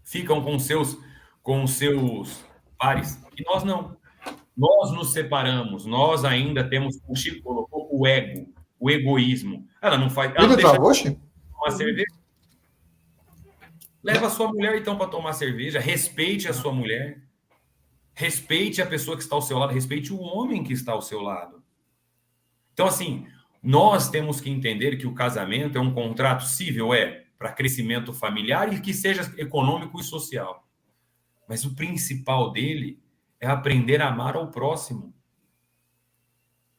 [0.03, 0.99] Ficam com seus
[1.41, 2.45] com seus
[2.77, 3.23] pares.
[3.39, 3.97] E nós não.
[4.57, 5.87] Nós nos separamos.
[5.87, 9.69] Nós ainda temos, o Chico colocou, o ego, o egoísmo.
[9.81, 10.35] Ela não faz.
[10.35, 11.17] Ela Ele deixa?
[11.53, 12.19] Tomar cerveja.
[14.03, 15.79] Leva a sua mulher, então, para tomar cerveja.
[15.79, 17.23] Respeite a sua mulher.
[18.15, 21.21] Respeite a pessoa que está ao seu lado, respeite o homem que está ao seu
[21.21, 21.63] lado.
[22.73, 23.29] Então, assim,
[23.69, 28.73] nós temos que entender que o casamento é um contrato civil, é, para crescimento familiar
[28.73, 30.67] e que seja econômico e social.
[31.47, 32.99] Mas o principal dele
[33.39, 35.15] é aprender a amar ao próximo.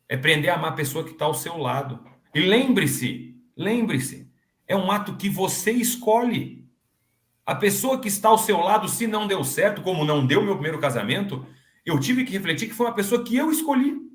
[0.10, 2.04] É aprender a amar a pessoa que está ao seu lado.
[2.34, 4.28] E lembre-se, lembre-se,
[4.67, 6.67] é um ato que você escolhe.
[7.45, 10.56] A pessoa que está ao seu lado, se não deu certo, como não deu meu
[10.56, 11.45] primeiro casamento,
[11.86, 14.09] eu tive que refletir que foi uma pessoa que eu escolhi.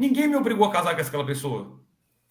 [0.00, 1.78] Ninguém me obrigou a casar com aquela pessoa.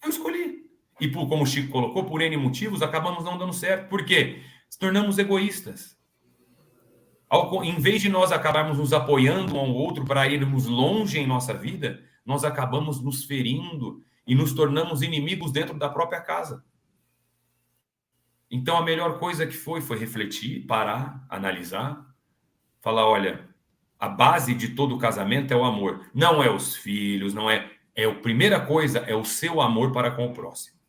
[0.02, 0.68] Eu escolhi.
[1.00, 3.88] E por, como o Chico colocou, por N motivos, acabamos não dando certo.
[3.88, 4.42] Por quê?
[4.68, 5.96] Se tornamos egoístas.
[7.28, 11.28] Ao, em vez de nós acabarmos nos apoiando um ao outro para irmos longe em
[11.28, 16.64] nossa vida, nós acabamos nos ferindo e nos tornamos inimigos dentro da própria casa.
[18.50, 22.04] Então a melhor coisa que foi foi refletir, parar, analisar,
[22.80, 23.48] falar, olha,
[24.00, 26.08] a base de todo casamento é o amor.
[26.14, 30.10] Não é os filhos, não é, é a primeira coisa é o seu amor para
[30.10, 30.80] com o próximo.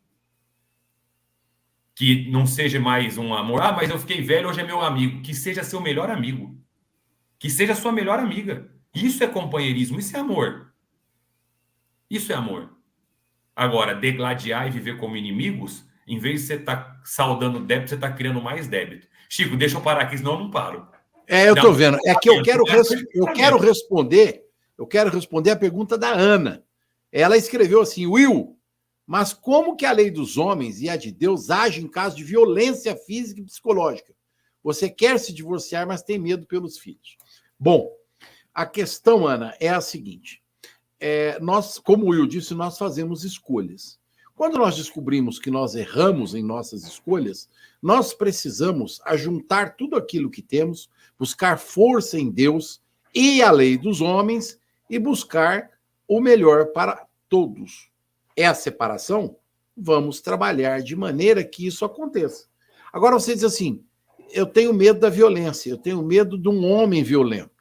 [1.94, 5.20] Que não seja mais um amor, ah, mas eu fiquei velho, hoje é meu amigo,
[5.20, 6.58] que seja seu melhor amigo.
[7.38, 8.72] Que seja sua melhor amiga.
[8.94, 10.72] Isso é companheirismo, isso é amor.
[12.08, 12.78] Isso é amor.
[13.54, 17.94] Agora, degladiar e viver como inimigos, em vez de você estar tá saudando débito, você
[17.94, 19.06] está criando mais débito.
[19.28, 20.88] Chico, deixa eu parar aqui, senão eu não paro.
[21.32, 21.96] É, eu estou vendo.
[22.04, 22.62] É que eu quero,
[23.14, 24.44] eu quero responder,
[24.76, 26.62] eu quero responder a pergunta da Ana.
[27.10, 28.58] Ela escreveu assim: Will,
[29.06, 32.22] mas como que a lei dos homens e a de Deus age em caso de
[32.22, 34.14] violência física e psicológica?
[34.62, 37.16] Você quer se divorciar, mas tem medo pelos filhos.
[37.58, 37.90] Bom,
[38.52, 40.42] a questão, Ana, é a seguinte:
[41.00, 43.98] é, nós, como o Will disse, nós fazemos escolhas.
[44.34, 47.48] Quando nós descobrimos que nós erramos em nossas escolhas,
[47.80, 50.90] nós precisamos ajuntar tudo aquilo que temos,
[51.22, 52.82] buscar força em Deus
[53.14, 54.58] e a lei dos homens
[54.90, 55.70] e buscar
[56.08, 57.92] o melhor para todos.
[58.36, 59.36] é a separação,
[59.76, 62.46] vamos trabalhar de maneira que isso aconteça.
[62.92, 63.84] Agora você diz assim:
[64.32, 67.52] eu tenho medo da violência, eu tenho medo de um homem violento.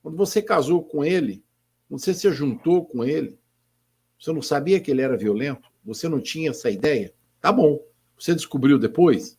[0.00, 1.42] Quando você casou com ele,
[1.90, 3.40] você se juntou com ele,
[4.20, 7.12] você não sabia que ele era violento, você não tinha essa ideia?
[7.40, 7.80] Tá bom.
[8.16, 9.36] Você descobriu depois?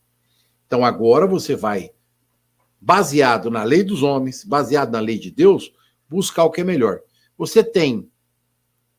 [0.67, 1.93] Então agora você vai,
[2.79, 5.73] baseado na lei dos homens, baseado na lei de Deus,
[6.07, 7.01] buscar o que é melhor.
[7.37, 8.09] Você tem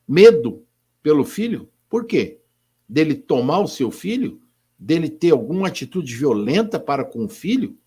[0.07, 0.65] medo
[1.01, 1.69] pelo filho?
[1.89, 2.39] Por quê?
[2.87, 4.41] Dele tomar o seu filho?
[4.77, 7.77] Dele ter alguma atitude violenta para com o filho?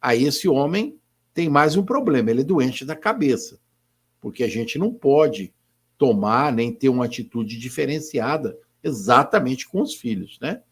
[0.00, 0.98] Aí esse homem
[1.32, 3.58] tem mais um problema, ele é doente da cabeça.
[4.20, 5.52] Porque a gente não pode
[5.96, 10.62] tomar nem ter uma atitude diferenciada exatamente com os filhos, né?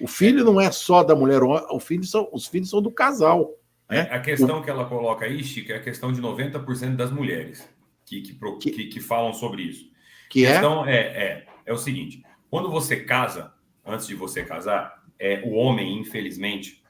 [0.00, 3.54] O filho não é só da mulher, o filho são, os filhos são do casal.
[3.90, 4.02] Né?
[4.10, 7.68] A questão que ela coloca aí, Chico, é a questão de 90% das mulheres
[8.06, 9.90] que, que, que, que, falam sobre isso.
[10.28, 10.52] Que a é?
[10.52, 10.94] questão é?
[10.94, 13.52] É, é, é o seguinte: quando você casa,
[13.84, 16.82] antes de você casar, é, o homem, infelizmente,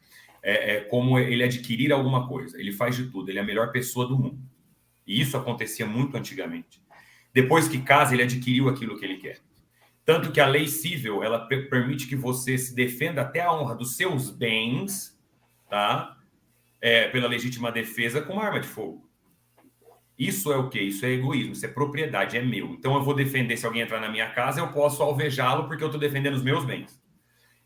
[0.43, 2.61] é, é como ele adquirir alguma coisa.
[2.61, 4.39] Ele faz de tudo, ele é a melhor pessoa do mundo.
[5.07, 6.83] E isso acontecia muito antigamente.
[7.33, 9.39] Depois que casa, ele adquiriu aquilo que ele quer.
[10.05, 13.97] Tanto que a lei civil, ela permite que você se defenda até a honra dos
[13.97, 15.19] seus bens,
[15.69, 16.17] tá?
[16.81, 19.11] É, pela legítima defesa com arma de fogo.
[20.21, 20.83] Isso é o quê?
[20.83, 22.67] Isso é egoísmo, isso é propriedade, é meu.
[22.73, 25.89] Então eu vou defender, se alguém entrar na minha casa, eu posso alvejá-lo porque eu
[25.89, 27.01] estou defendendo os meus bens.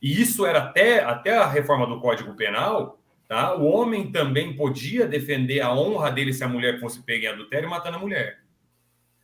[0.00, 3.56] E isso era até, até a reforma do Código Penal, tá?
[3.56, 7.68] O homem também podia defender a honra dele se a mulher fosse pega em adultério
[7.68, 8.38] matando a mulher.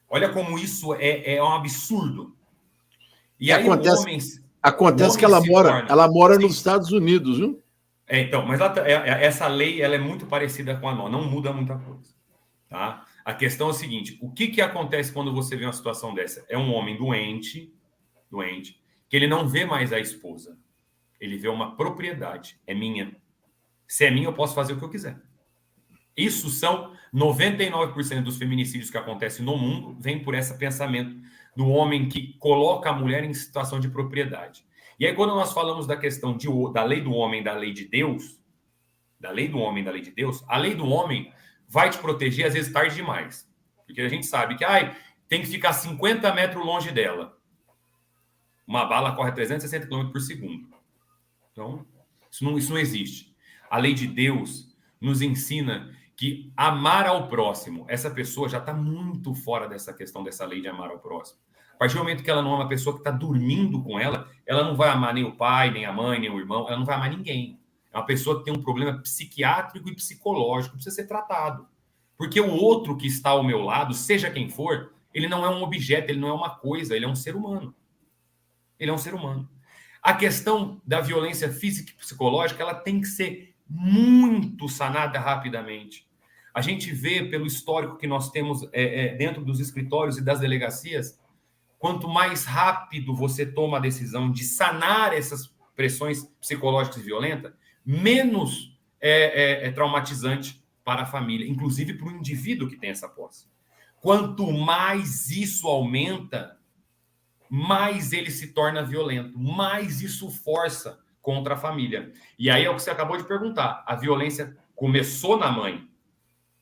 [0.09, 2.35] Olha como isso é, é um absurdo.
[3.39, 4.19] E, aí acontece, homem,
[4.61, 6.43] acontece que ela mora, torna, ela mora sim.
[6.43, 7.63] nos Estados Unidos, viu?
[8.13, 10.95] É, então, mas ela, tá, é, é, essa lei ela é muito parecida com a
[10.95, 12.13] nossa, não muda muita coisa,
[12.69, 13.07] tá?
[13.25, 16.45] A questão é o seguinte: o que, que acontece quando você vê uma situação dessa?
[16.49, 17.73] É um homem doente,
[18.29, 20.59] doente, que ele não vê mais a esposa,
[21.21, 23.15] ele vê uma propriedade, é minha.
[23.87, 25.17] Se é minha, eu posso fazer o que eu quiser.
[26.17, 31.17] Isso são 99% dos feminicídios que acontecem no mundo, vem por esse pensamento
[31.57, 34.65] do homem que coloca a mulher em situação de propriedade.
[35.01, 37.87] E aí, quando nós falamos da questão de, da lei do homem, da lei de
[37.87, 38.39] Deus,
[39.19, 41.33] da lei do homem, da lei de Deus, a lei do homem
[41.67, 43.51] vai te proteger, às vezes, tarde demais.
[43.87, 44.95] Porque a gente sabe que ai,
[45.27, 47.35] tem que ficar 50 metros longe dela.
[48.67, 50.69] Uma bala corre 360 km por segundo.
[51.51, 51.87] Então,
[52.31, 53.35] isso não, isso não existe.
[53.71, 59.35] A lei de Deus nos ensina que amar ao próximo, essa pessoa já está muito
[59.35, 61.41] fora dessa questão dessa lei de amar ao próximo.
[61.81, 64.63] Partir do momento que ela não é uma pessoa que está dormindo com ela, ela
[64.63, 66.95] não vai amar nem o pai, nem a mãe, nem o irmão, ela não vai
[66.95, 67.59] amar ninguém.
[67.91, 71.67] É uma pessoa que tem um problema psiquiátrico e psicológico, precisa ser tratado.
[72.19, 75.63] Porque o outro que está ao meu lado, seja quem for, ele não é um
[75.63, 77.75] objeto, ele não é uma coisa, ele é um ser humano.
[78.79, 79.49] Ele é um ser humano.
[80.03, 86.07] A questão da violência física e psicológica, ela tem que ser muito sanada rapidamente.
[86.53, 90.41] A gente vê pelo histórico que nós temos é, é, dentro dos escritórios e das
[90.41, 91.19] delegacias,
[91.81, 99.65] quanto mais rápido você toma a decisão de sanar essas pressões psicológicas violentas, menos é,
[99.65, 103.49] é, é traumatizante para a família, inclusive para o indivíduo que tem essa posse.
[103.99, 106.59] Quanto mais isso aumenta,
[107.49, 112.13] mais ele se torna violento, mais isso força contra a família.
[112.39, 115.89] E aí é o que você acabou de perguntar: a violência começou na mãe,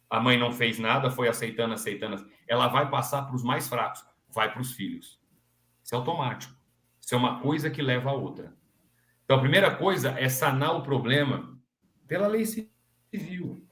[0.08, 2.24] a mãe não fez nada, foi aceitando, aceitando.
[2.46, 5.20] Ela vai passar para os mais fracos, vai para os filhos.
[5.82, 6.54] Isso é automático.
[7.00, 8.54] Isso é uma coisa que leva a outra.
[9.24, 11.58] Então, a primeira coisa é sanar o problema
[12.06, 13.66] pela lei civil.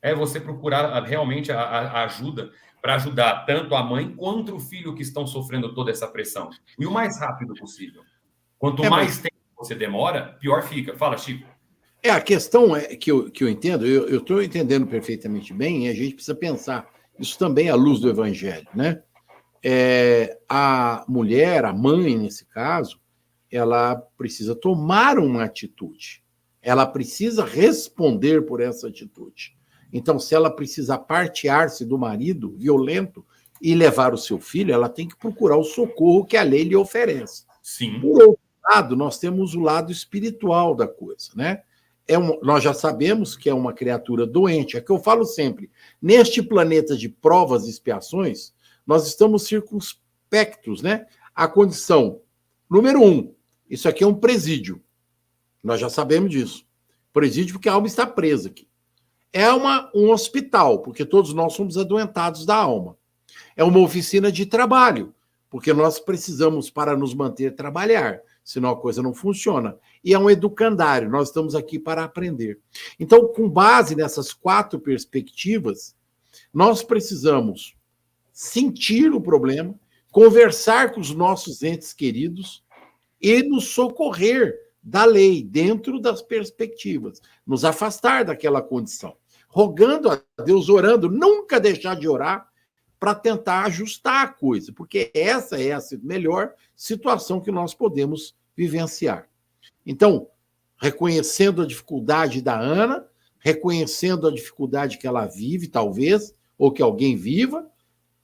[0.00, 4.94] É você procurar realmente a, a ajuda para ajudar tanto a mãe quanto o filho
[4.94, 6.50] que estão sofrendo toda essa pressão.
[6.78, 8.02] E o mais rápido possível.
[8.58, 9.22] Quanto é, mais mas...
[9.22, 10.96] tempo você demora, pior fica.
[10.96, 11.48] Fala, Chico.
[12.02, 15.88] É, a questão é que eu, que eu entendo, eu estou entendendo perfeitamente bem, e
[15.88, 16.86] a gente precisa pensar
[17.18, 19.02] isso também à luz do Evangelho, né?
[19.66, 23.00] É, a mulher, a mãe, nesse caso,
[23.50, 26.22] ela precisa tomar uma atitude,
[26.60, 29.56] ela precisa responder por essa atitude.
[29.92, 33.24] Então, se ela precisa partear-se do marido violento
[33.62, 36.76] e levar o seu filho, ela tem que procurar o socorro que a lei lhe
[36.76, 37.44] oferece.
[37.62, 38.00] Sim.
[38.00, 41.62] Por outro lado, nós temos o lado espiritual da coisa, né?
[42.06, 44.76] é um, nós já sabemos que é uma criatura doente.
[44.76, 48.52] É que eu falo sempre: neste planeta de provas e expiações,
[48.86, 51.06] nós estamos circunspectos, né?
[51.34, 52.20] A condição,
[52.68, 53.34] número um,
[53.68, 54.82] isso aqui é um presídio.
[55.62, 56.66] Nós já sabemos disso.
[57.12, 58.68] Presídio porque a alma está presa aqui.
[59.32, 62.96] É uma, um hospital, porque todos nós somos adoentados da alma.
[63.56, 65.14] É uma oficina de trabalho,
[65.50, 69.76] porque nós precisamos, para nos manter, trabalhar, senão a coisa não funciona.
[70.04, 72.60] E é um educandário, nós estamos aqui para aprender.
[73.00, 75.96] Então, com base nessas quatro perspectivas,
[76.52, 77.73] nós precisamos
[78.34, 79.78] sentir o problema,
[80.10, 82.64] conversar com os nossos entes queridos
[83.22, 89.16] e nos socorrer da lei dentro das perspectivas, nos afastar daquela condição,
[89.48, 92.48] rogando a Deus, orando, nunca deixar de orar
[92.98, 99.28] para tentar ajustar a coisa, porque essa é a melhor situação que nós podemos vivenciar.
[99.86, 100.28] Então,
[100.76, 103.06] reconhecendo a dificuldade da Ana,
[103.38, 107.70] reconhecendo a dificuldade que ela vive, talvez, ou que alguém viva,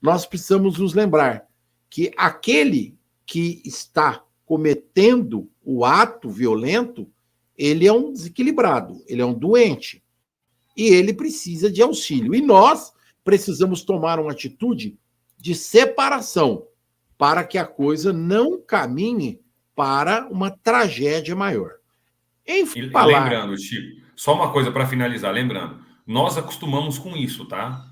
[0.01, 1.47] nós precisamos nos lembrar
[1.89, 7.09] que aquele que está cometendo o ato violento,
[7.57, 10.03] ele é um desequilibrado, ele é um doente.
[10.77, 12.35] E ele precisa de auxílio.
[12.35, 12.93] E nós
[13.23, 14.99] precisamos tomar uma atitude
[15.37, 16.67] de separação
[17.19, 19.41] para que a coisa não caminhe
[19.75, 21.73] para uma tragédia maior.
[22.47, 23.25] Em e, falar...
[23.25, 27.90] Lembrando, Chico, só uma coisa para finalizar, lembrando, nós acostumamos com isso, tá?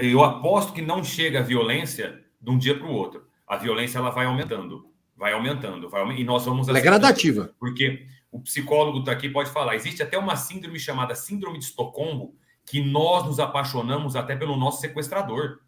[0.00, 3.26] Eu aposto que não chega a violência de um dia para o outro.
[3.46, 6.68] A violência ela vai aumentando, vai aumentando, vai aumentando, e nós vamos.
[6.68, 7.54] Ela é gradativa.
[7.58, 9.76] Porque o psicólogo está aqui pode falar.
[9.76, 12.34] Existe até uma síndrome chamada síndrome de Estocolmo,
[12.66, 15.60] que nós nos apaixonamos até pelo nosso sequestrador.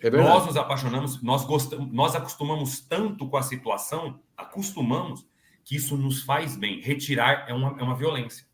[0.00, 5.26] É nós nos apaixonamos, nós gostamos, nós acostumamos tanto com a situação, acostumamos,
[5.64, 6.80] que isso nos faz bem.
[6.80, 8.46] Retirar é uma, é uma violência.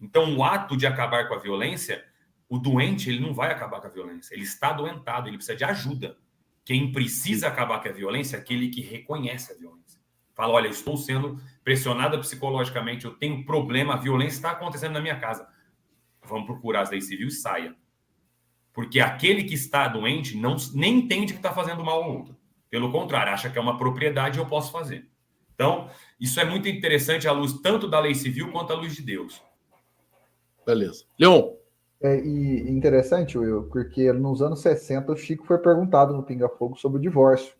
[0.00, 2.02] Então, o ato de acabar com a violência,
[2.50, 4.34] o doente ele não vai acabar com a violência.
[4.34, 6.18] Ele está doentado, ele precisa de ajuda.
[6.64, 9.98] Quem precisa acabar com a violência é aquele que reconhece a violência.
[10.34, 15.18] Fala, olha, estou sendo pressionada psicologicamente, eu tenho problema, a violência está acontecendo na minha
[15.18, 15.48] casa
[16.30, 17.76] vamos procurar as leis civis e saia.
[18.72, 22.36] Porque aquele que está doente não, nem entende que está fazendo mal ao outro.
[22.70, 25.10] Pelo contrário, acha que é uma propriedade e eu posso fazer.
[25.54, 29.02] Então, isso é muito interessante à luz tanto da lei civil quanto à luz de
[29.02, 29.42] Deus.
[30.64, 31.04] Beleza.
[31.18, 31.59] Leon.
[32.02, 36.76] É, e interessante, Will, porque nos anos 60 o Chico foi perguntado no Pinga Fogo
[36.76, 37.54] sobre o divórcio.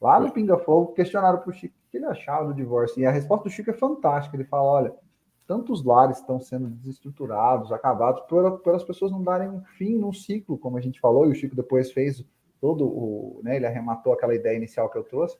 [0.00, 3.00] Lá no Pinga Fogo questionaram para o Chico o que ele achava do divórcio.
[3.00, 4.36] E a resposta do Chico é fantástica.
[4.36, 4.94] Ele fala: olha,
[5.46, 10.12] tantos lares estão sendo desestruturados, acabados, por, por as pessoas não darem um fim num
[10.12, 12.24] ciclo, como a gente falou, e o Chico depois fez
[12.60, 13.40] todo o.
[13.42, 15.36] Né, ele arrematou aquela ideia inicial que eu trouxe,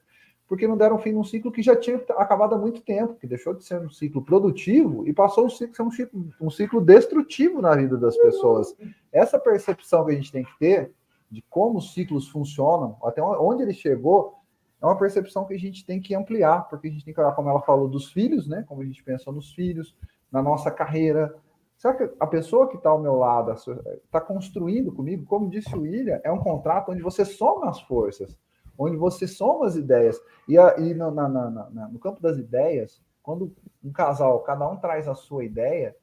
[0.47, 3.53] porque não deram fim num ciclo que já tinha acabado há muito tempo, que deixou
[3.53, 7.75] de ser um ciclo produtivo e passou a ser um ciclo, um ciclo destrutivo na
[7.75, 8.75] vida das pessoas.
[9.11, 10.93] Essa percepção que a gente tem que ter
[11.29, 14.35] de como os ciclos funcionam, até onde ele chegou,
[14.81, 17.33] é uma percepção que a gente tem que ampliar, porque a gente tem que olhar,
[17.33, 18.63] como ela falou, dos filhos, né?
[18.67, 19.95] Como a gente pensa nos filhos,
[20.31, 21.35] na nossa carreira.
[21.77, 25.25] Será que a pessoa que está ao meu lado está construindo comigo?
[25.25, 28.37] Como disse o William, é um contrato onde você soma as forças,
[28.77, 30.19] onde você soma as ideias.
[30.47, 33.53] E, a, e no, na, na, na, no campo das ideias, quando
[33.83, 35.95] um casal, cada um traz a sua ideia,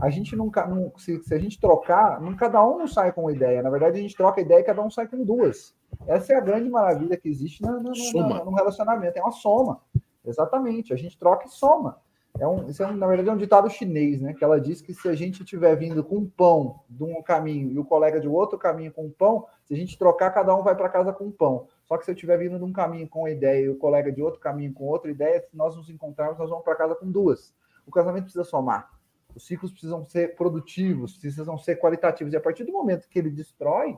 [0.00, 3.22] a gente nunca, não, se, se, a gente trocar, não, cada um não sai com
[3.22, 3.62] uma ideia.
[3.62, 5.74] Na verdade, a gente troca ideia e cada um sai com duas.
[6.06, 9.18] Essa é a grande maravilha que existe no, no, no, no relacionamento.
[9.18, 9.80] É uma soma.
[10.24, 10.92] Exatamente.
[10.92, 11.98] A gente troca e soma.
[12.38, 14.34] É um, isso é, na verdade, é um ditado chinês, né?
[14.34, 17.70] Que ela diz que se a gente estiver vindo com um pão de um caminho
[17.70, 20.62] e o colega de outro caminho com um pão, se a gente trocar, cada um
[20.62, 21.66] vai para casa com um pão.
[21.86, 24.10] Só que se eu estiver vindo de um caminho com uma ideia e o colega
[24.10, 27.10] de outro caminho com outra ideia, se nós nos encontrarmos, nós vamos para casa com
[27.10, 27.54] duas.
[27.86, 28.90] O casamento precisa somar.
[29.34, 32.32] Os ciclos precisam ser produtivos, precisam ser qualitativos.
[32.32, 33.96] E a partir do momento que ele destrói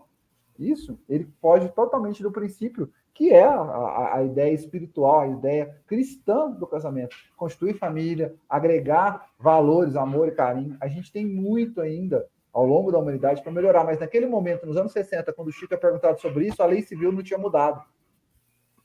[0.59, 6.51] isso, ele foge totalmente do princípio que é a, a, ideia espiritual, a ideia cristã
[6.51, 7.17] do casamento.
[7.37, 10.77] Constituir família, agregar valores, amor e carinho.
[10.81, 12.25] A gente tem muito ainda
[12.59, 15.75] ao longo da humanidade para melhorar, mas naquele momento, nos anos 60, quando o Chico
[15.75, 17.85] é perguntado sobre isso, a lei civil não tinha mudado.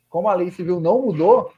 [0.07, 1.51] Como a lei civil não mudou,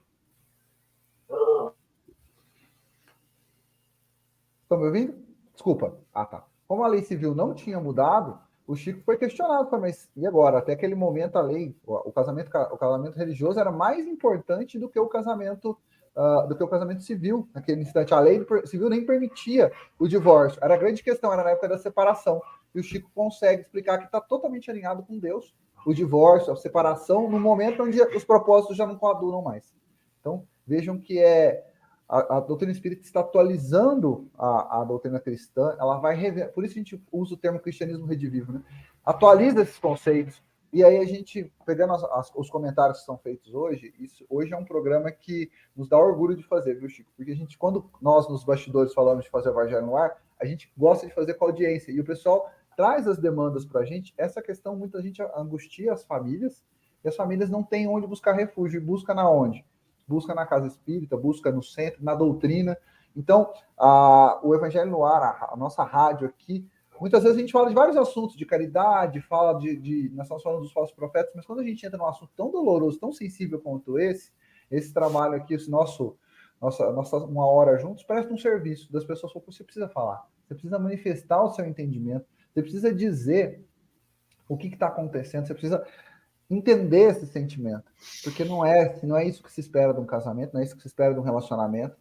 [4.63, 5.13] Estão me ouvindo?
[5.53, 5.95] Desculpa.
[6.13, 6.43] Ah, tá.
[6.67, 10.57] Como a lei civil não tinha mudado, o Chico foi questionado, mas e agora?
[10.57, 14.99] Até aquele momento a lei, o casamento, o casamento religioso era mais importante do que
[14.99, 15.77] o casamento
[16.15, 17.47] uh, do que o casamento civil.
[17.53, 20.59] Naquele instante, a lei civil nem permitia o divórcio.
[20.63, 22.41] Era a grande questão, era na época da separação.
[22.73, 25.55] E o Chico consegue explicar que está totalmente alinhado com Deus.
[25.85, 29.73] O divórcio, a separação, no momento onde os propósitos já não coadunam mais.
[30.19, 31.63] Então, vejam que é
[32.07, 36.75] a, a, doutrina espírita está atualizando a, a doutrina cristã, ela vai rever, por isso
[36.75, 38.61] a gente usa o termo cristianismo redivivo, né?
[39.03, 40.41] Atualiza esses conceitos.
[40.75, 44.53] E aí a gente, pegando as, as, os comentários que são feitos hoje, isso hoje
[44.53, 47.09] é um programa que nos dá orgulho de fazer, viu, Chico?
[47.15, 50.45] Porque a gente, quando nós nos bastidores falamos de fazer o Evangelho no ar, a
[50.45, 51.93] gente gosta de fazer com a audiência.
[51.93, 54.13] E o pessoal traz as demandas para a gente.
[54.17, 56.61] Essa questão, muita gente angustia as famílias,
[57.05, 58.81] E as famílias não têm onde buscar refúgio.
[58.81, 59.65] E busca na onde?
[60.05, 62.77] Busca na casa espírita, busca no centro, na doutrina.
[63.15, 66.67] Então, a, o Evangelho no Ar, a, a, nossa rádio aqui,
[66.99, 70.09] muitas vezes a gente fala de vários assuntos, de caridade, fala de, de.
[70.13, 72.99] Nós estamos falando dos falsos profetas, mas quando a gente entra num assunto tão doloroso,
[72.99, 74.31] tão sensível quanto esse,
[74.69, 76.17] esse trabalho aqui, esse nosso,
[76.61, 79.33] nossa, nossa uma hora juntos, presta um serviço das pessoas.
[79.33, 83.63] Você precisa falar, você precisa manifestar o seu entendimento, você precisa dizer
[84.47, 85.85] o que está acontecendo, você precisa
[86.49, 87.91] entender esse sentimento,
[88.23, 90.75] porque não é, não é isso que se espera de um casamento, não é isso
[90.75, 91.97] que se espera de um relacionamento.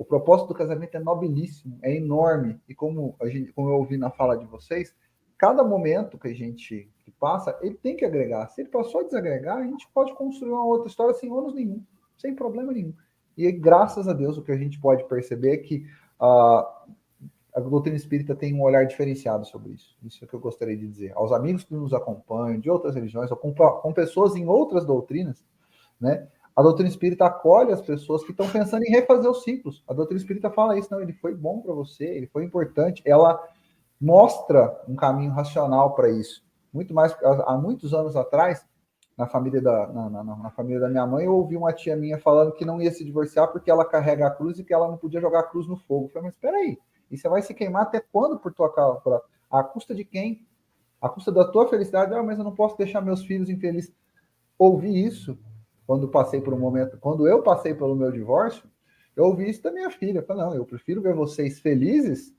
[0.00, 2.58] O propósito do casamento é nobilíssimo, é enorme.
[2.66, 4.96] E como, a gente, como eu ouvi na fala de vocês,
[5.36, 8.48] cada momento que a gente passa, ele tem que agregar.
[8.48, 11.84] Se ele passou a desagregar, a gente pode construir uma outra história sem ônus nenhum,
[12.16, 12.94] sem problema nenhum.
[13.36, 15.84] E graças a Deus, o que a gente pode perceber é que
[16.18, 16.64] uh,
[17.54, 19.98] a doutrina espírita tem um olhar diferenciado sobre isso.
[20.02, 21.12] Isso é o que eu gostaria de dizer.
[21.14, 25.44] Aos amigos que nos acompanham, de outras religiões, ou com, com pessoas em outras doutrinas,
[26.00, 26.26] né?
[26.54, 29.82] A doutrina espírita acolhe as pessoas que estão pensando em refazer os ciclos.
[29.88, 33.02] A doutrina espírita fala isso, não, ele foi bom para você, ele foi importante.
[33.06, 33.40] Ela
[34.00, 36.42] mostra um caminho racional para isso.
[36.72, 38.64] Muito mais, há muitos anos atrás,
[39.16, 42.18] na família da, na, na, na, família da minha mãe, eu ouvi uma tia minha
[42.18, 44.96] falando que não ia se divorciar porque ela carrega a cruz e que ela não
[44.96, 46.06] podia jogar a cruz no fogo.
[46.06, 46.78] Eu falei, mas espera aí,
[47.10, 49.02] e você vai se queimar até quando por tua causa?
[49.50, 50.46] A custa de quem?
[51.02, 52.14] A custa da tua felicidade?
[52.14, 53.92] Ah, mas eu não posso deixar meus filhos infelizes.
[54.58, 55.38] Ouvi isso
[55.90, 58.62] quando passei por um momento, quando eu passei pelo meu divórcio,
[59.16, 60.22] eu ouvi isso da minha filha.
[60.22, 62.32] Falei, não, eu prefiro ver vocês felizes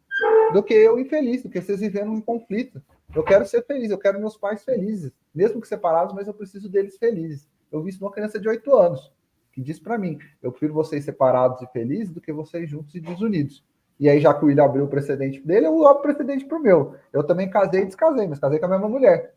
[0.54, 2.82] do que eu infeliz, do que vocês vivendo um conflito.
[3.14, 6.70] Eu quero ser feliz, eu quero meus pais felizes, mesmo que separados, mas eu preciso
[6.70, 7.46] deles felizes.
[7.70, 9.12] Eu vi isso numa criança de 8 anos,
[9.52, 13.02] que disse para mim: eu prefiro vocês separados e felizes do que vocês juntos e
[13.02, 13.66] desunidos.
[14.00, 16.58] E aí, já que o William abriu o precedente dele, eu abro o precedente para
[16.58, 16.96] o meu.
[17.12, 19.36] Eu também casei e descasei, mas casei com a mesma mulher.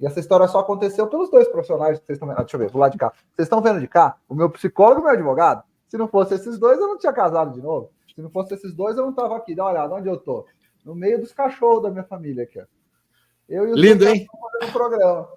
[0.00, 2.38] E essa história só aconteceu pelos dois profissionais que vocês estão vendo.
[2.38, 3.12] Ah, deixa eu ver, do lado de cá.
[3.32, 4.16] Vocês estão vendo de cá?
[4.28, 5.62] O meu psicólogo e o meu advogado.
[5.88, 7.90] Se não fosse esses dois, eu não tinha casado de novo.
[8.14, 9.54] Se não fosse esses dois, eu não estava aqui.
[9.54, 10.46] Dá uma olhada, onde eu tô?
[10.84, 12.60] No meio dos cachorros da minha família aqui.
[12.60, 12.64] Ó.
[13.48, 14.26] Eu e os Lindo, hein?
[14.58, 15.28] fazendo programa.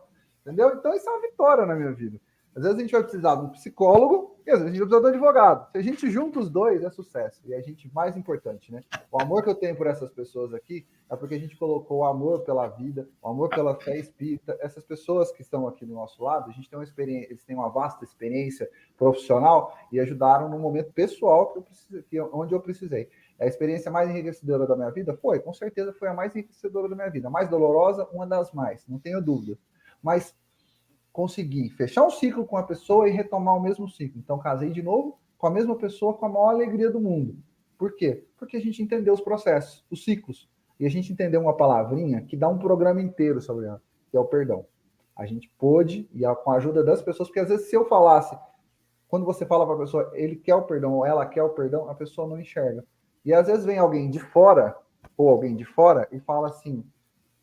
[0.41, 0.74] Entendeu?
[0.76, 2.20] Então, isso é uma vitória na minha vida.
[2.55, 5.05] Às vezes a gente vai precisar de um psicólogo e às a gente de um
[5.05, 5.69] advogado.
[5.73, 7.41] Se a gente junta os dois, é sucesso.
[7.45, 8.81] E a gente, mais importante, né?
[9.11, 12.05] O amor que eu tenho por essas pessoas aqui é porque a gente colocou o
[12.05, 14.57] amor pela vida, o amor pela fé espírita.
[14.61, 17.57] Essas pessoas que estão aqui do nosso lado, a gente tem uma experiência, eles têm
[17.57, 22.61] uma vasta experiência profissional e ajudaram no momento pessoal que eu precisei, que, onde eu
[22.61, 23.09] precisei.
[23.37, 26.95] A experiência mais enriquecedora da minha vida foi, com certeza, foi a mais enriquecedora da
[26.95, 27.27] minha vida.
[27.27, 29.57] A mais dolorosa, uma das mais, não tenho dúvida.
[30.01, 30.33] Mas
[31.18, 34.22] conseguir fechar um ciclo com a pessoa e retomar o mesmo ciclo.
[34.24, 37.36] Então, casei de novo com a mesma pessoa com a maior alegria do mundo.
[37.76, 38.24] Por quê?
[38.38, 40.47] Porque a gente entendeu os processos, os ciclos.
[40.80, 44.20] E a gente entendeu uma palavrinha que dá um programa inteiro sobre ela, que é
[44.20, 44.68] o perdão.
[45.15, 48.38] A gente pôde, e com a ajuda das pessoas, porque às vezes se eu falasse,
[49.07, 51.89] quando você fala para a pessoa, ele quer o perdão ou ela quer o perdão,
[51.89, 52.86] a pessoa não enxerga.
[53.26, 54.78] E às vezes vem alguém de fora,
[55.18, 56.86] ou alguém de fora, e fala assim: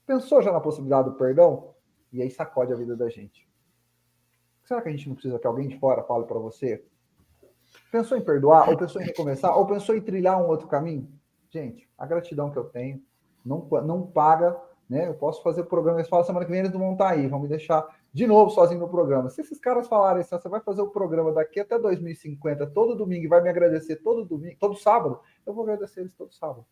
[0.07, 1.75] pensou já na possibilidade do perdão?
[2.13, 3.53] E aí sacode a vida da gente.
[4.65, 6.85] Será que a gente não precisa que alguém de fora fale para você?
[7.91, 11.09] Pensou em perdoar, ou pensou em recomeçar, ou pensou em trilhar um outro caminho?
[11.51, 13.03] Gente, a gratidão que eu tenho
[13.45, 14.57] não, não paga,
[14.89, 15.09] né?
[15.09, 17.27] Eu posso fazer programa, eles falam semana que vem eles não vão estar tá aí,
[17.27, 19.29] vão me deixar de novo sozinho no programa.
[19.29, 23.25] Se esses caras falarem assim, você vai fazer o programa daqui até 2050, todo domingo,
[23.25, 26.65] e vai me agradecer todo domingo, todo sábado, eu vou agradecer eles todo sábado.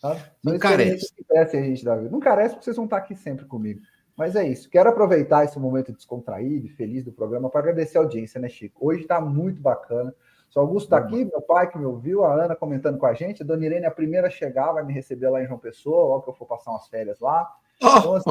[0.00, 0.16] Tá?
[0.42, 1.12] Não carece.
[1.30, 2.08] a gente, Davi.
[2.08, 3.80] Não carece porque vocês vão estar aqui sempre comigo.
[4.20, 4.68] Mas é isso.
[4.68, 8.86] Quero aproveitar esse momento descontraído e feliz do programa para agradecer a audiência, né, Chico?
[8.86, 10.14] Hoje está muito bacana.
[10.54, 13.42] O Augusto está aqui, meu pai que me ouviu, a Ana comentando com a gente.
[13.42, 16.24] A Dona Irene, a primeira a chegar, vai me receber lá em João Pessoa, logo
[16.24, 17.50] que eu for passar umas férias lá.
[17.80, 18.30] Então, assim,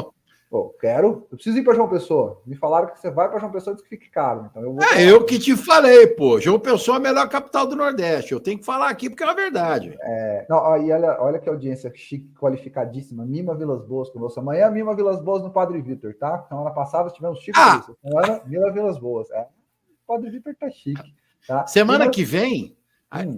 [0.50, 1.28] Pô, quero.
[1.30, 2.42] Eu preciso ir para João Pessoa.
[2.44, 4.48] Me falaram que você vai para João Pessoa e diz que fique caro.
[4.50, 4.82] Então eu vou.
[4.82, 6.40] É, eu que te falei, pô.
[6.40, 8.32] João Pessoa é a melhor capital do Nordeste.
[8.32, 9.96] Eu tenho que falar aqui porque é a verdade.
[10.02, 13.24] É, não, olha, olha que audiência chique, qualificadíssima.
[13.24, 14.40] Mima Vilas Boas conosco.
[14.40, 16.44] Amanhã, Mima Vilas Boas no Padre Vitor, tá?
[16.48, 17.86] Semana passada tivemos Chico ah!
[18.02, 19.30] Semana, Mima Vilas Boas.
[19.30, 19.42] É.
[19.42, 21.14] O Padre Vitor tá chique.
[21.46, 21.64] Tá?
[21.68, 22.10] Semana Mima...
[22.10, 22.76] que vem.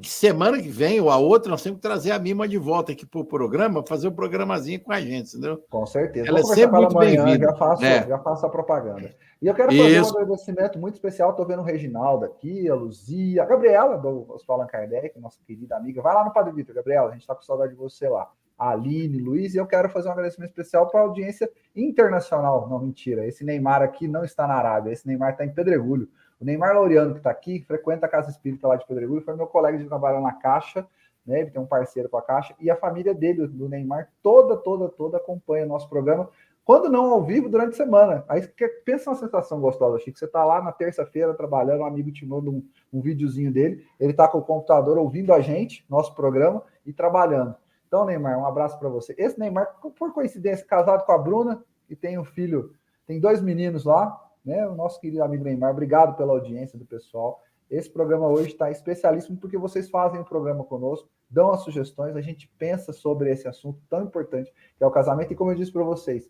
[0.05, 3.07] Semana que vem ou a outra, nós temos que trazer a Mima de volta aqui
[3.07, 5.65] para o programa, fazer um programazinho com a gente, entendeu?
[5.71, 6.29] Com certeza.
[6.29, 7.47] Ela é sempre muito bem-vinda.
[7.47, 8.07] Já, faço, é.
[8.07, 9.15] já faço a propaganda.
[9.41, 10.15] E eu quero fazer Isso.
[10.15, 11.31] um agradecimento muito especial.
[11.31, 16.03] Estou vendo o Reginaldo aqui, a Luzia, a Gabriela, do Hospital Kardec, nossa querida amiga.
[16.03, 18.31] Vai lá no Padre Vitor, Gabriela, a gente está com saudade de você lá.
[18.59, 22.69] A Aline, Luiz, e eu quero fazer um agradecimento especial para a audiência internacional.
[22.69, 23.27] Não, mentira.
[23.27, 26.09] Esse Neymar aqui não está na Arábia, esse Neymar está em Pedregulho.
[26.43, 29.47] O Neymar Laureano, que está aqui, frequenta a Casa Espírita lá de Pedregulho, foi meu
[29.47, 30.85] colega de trabalho na Caixa,
[31.25, 31.43] né?
[31.43, 34.89] Ele tem um parceiro com a Caixa, e a família dele, do Neymar, toda, toda,
[34.89, 36.29] toda acompanha o nosso programa,
[36.65, 38.25] Quando não ao vivo, durante a semana.
[38.29, 38.43] Aí
[38.85, 40.19] pensa uma sensação gostosa, Chico.
[40.19, 44.13] Você está lá na terça-feira trabalhando, um amigo te manda um, um videozinho dele, ele
[44.13, 47.55] está com o computador ouvindo a gente, nosso programa, e trabalhando.
[47.87, 49.15] Então, Neymar, um abraço para você.
[49.19, 52.75] Esse Neymar, por coincidência, casado com a Bruna, e tem um filho,
[53.07, 54.67] tem dois meninos lá, né?
[54.67, 57.43] O nosso querido amigo Neymar, obrigado pela audiência do pessoal.
[57.71, 62.21] Esse programa hoje está especialíssimo porque vocês fazem o programa conosco, dão as sugestões, a
[62.21, 65.33] gente pensa sobre esse assunto tão importante que é o casamento.
[65.33, 66.29] E como eu disse para vocês,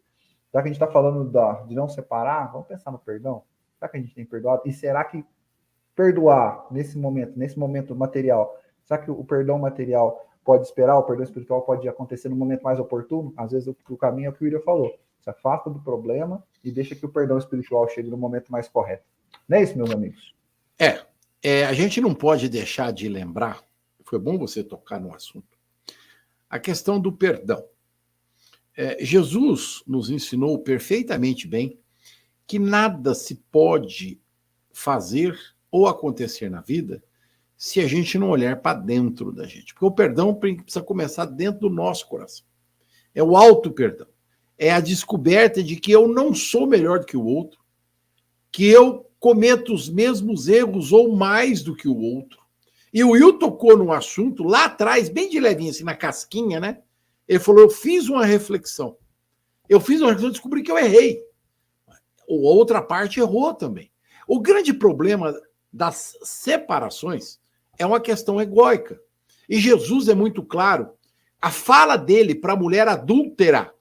[0.53, 3.43] já que a gente está falando da, de não separar, vamos pensar no perdão.
[3.77, 4.63] Será que a gente tem perdoado?
[4.67, 5.25] E será que
[5.97, 11.25] perdoar nesse momento, nesse momento material, será que o perdão material pode esperar, o perdão
[11.25, 13.33] espiritual pode acontecer no momento mais oportuno?
[13.37, 14.93] Às vezes o, o caminho é o que o William falou.
[15.21, 19.05] Se afasta do problema e deixa que o perdão espiritual chegue no momento mais correto.
[19.49, 20.35] Não é isso, meus amigos?
[20.79, 21.05] É,
[21.43, 23.63] é, a gente não pode deixar de lembrar,
[24.05, 25.59] foi bom você tocar no assunto,
[26.49, 27.65] a questão do perdão.
[28.77, 31.79] É, Jesus nos ensinou perfeitamente bem
[32.47, 34.21] que nada se pode
[34.73, 35.39] fazer
[35.71, 37.03] ou acontecer na vida
[37.57, 39.73] se a gente não olhar para dentro da gente.
[39.73, 42.45] Porque o perdão precisa começar dentro do nosso coração.
[43.15, 44.09] É o auto-perdão.
[44.59, 47.61] É a descoberta de que eu não sou melhor do que o outro,
[48.51, 52.41] que eu cometa os mesmos erros ou mais do que o outro.
[52.93, 56.79] E o Will tocou num assunto lá atrás, bem de levinho, assim, na casquinha, né?
[57.27, 58.97] Ele falou: Eu fiz uma reflexão.
[59.69, 61.23] Eu fiz uma reflexão e descobri que eu errei.
[62.29, 63.91] Ou outra parte errou também.
[64.29, 65.35] O grande problema
[65.73, 67.41] das separações
[67.79, 69.01] é uma questão egóica.
[69.49, 70.91] E Jesus é muito claro.
[71.41, 73.73] A fala dele para a mulher adúltera,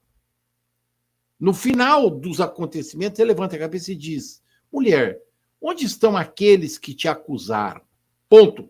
[1.42, 5.20] no final dos acontecimentos, ele levanta a cabeça e diz: Mulher,
[5.62, 7.82] Onde estão aqueles que te acusaram?
[8.28, 8.68] Ponto.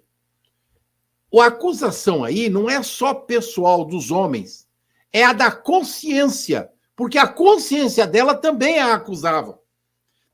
[1.35, 4.69] A acusação aí não é só pessoal dos homens,
[5.11, 9.59] é a da consciência, porque a consciência dela também a acusava.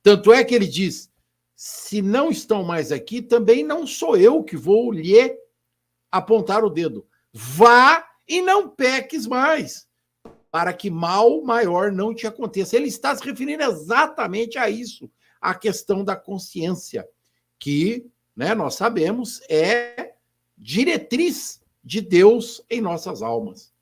[0.03, 1.09] Tanto é que ele diz:
[1.55, 5.39] se não estão mais aqui, também não sou eu que vou lhe
[6.11, 7.07] apontar o dedo.
[7.33, 9.87] Vá e não peques mais,
[10.51, 12.77] para que mal maior não te aconteça.
[12.77, 17.07] Ele está se referindo exatamente a isso a questão da consciência,
[17.59, 20.15] que né, nós sabemos é
[20.57, 23.73] diretriz de Deus em nossas almas.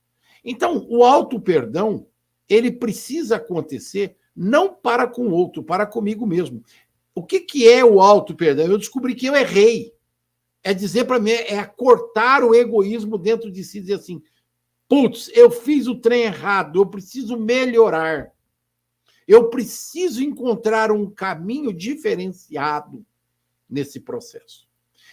[0.45, 2.07] Então, o auto-perdão,
[2.49, 6.63] ele precisa acontecer não para com o outro, para comigo mesmo.
[7.15, 8.67] O que, que é o auto-perdão?
[8.67, 9.95] Eu descobri que eu errei.
[10.63, 14.21] É dizer para mim, é cortar o egoísmo dentro de si, dizer assim:
[14.89, 18.33] putz, eu fiz o trem errado, eu preciso melhorar.
[19.27, 23.05] Eu preciso encontrar um caminho diferenciado
[23.69, 24.67] nesse processo.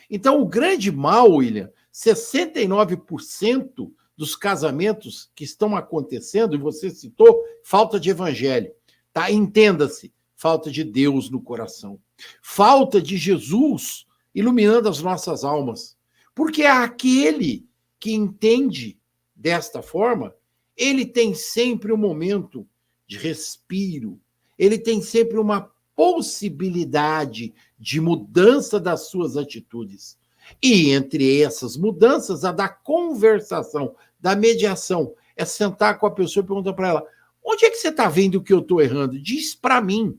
[0.10, 8.00] Então, o grande mal, William, 69% dos casamentos que estão acontecendo, e você citou, falta
[8.00, 8.72] de evangelho.
[9.12, 9.32] Tá?
[9.32, 12.00] Entenda-se, falta de Deus no coração.
[12.42, 14.06] Falta de Jesus
[14.36, 15.98] iluminando as nossas almas.
[16.36, 17.68] Porque é aquele
[18.00, 19.00] que entende
[19.44, 20.34] desta forma,
[20.76, 22.66] ele tem sempre um momento
[23.06, 24.18] de respiro.
[24.58, 30.18] Ele tem sempre uma possibilidade de mudança das suas atitudes.
[30.62, 36.48] E entre essas mudanças, a da conversação, da mediação, é sentar com a pessoa e
[36.48, 37.04] perguntar para ela:
[37.44, 39.20] onde é que você está vendo que eu estou errando?
[39.20, 40.18] Diz para mim.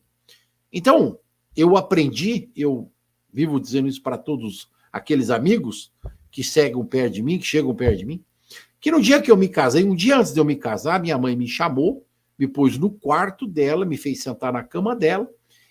[0.70, 1.18] Então,
[1.56, 2.90] eu aprendi, eu
[3.32, 5.90] vivo dizendo isso para todos aqueles amigos
[6.30, 8.24] que seguem perto de mim, que chegam perto de mim,
[8.84, 11.16] que no dia que eu me casei, um dia antes de eu me casar, minha
[11.16, 12.06] mãe me chamou
[12.38, 15.28] me pôs no quarto dela, me fez sentar na cama dela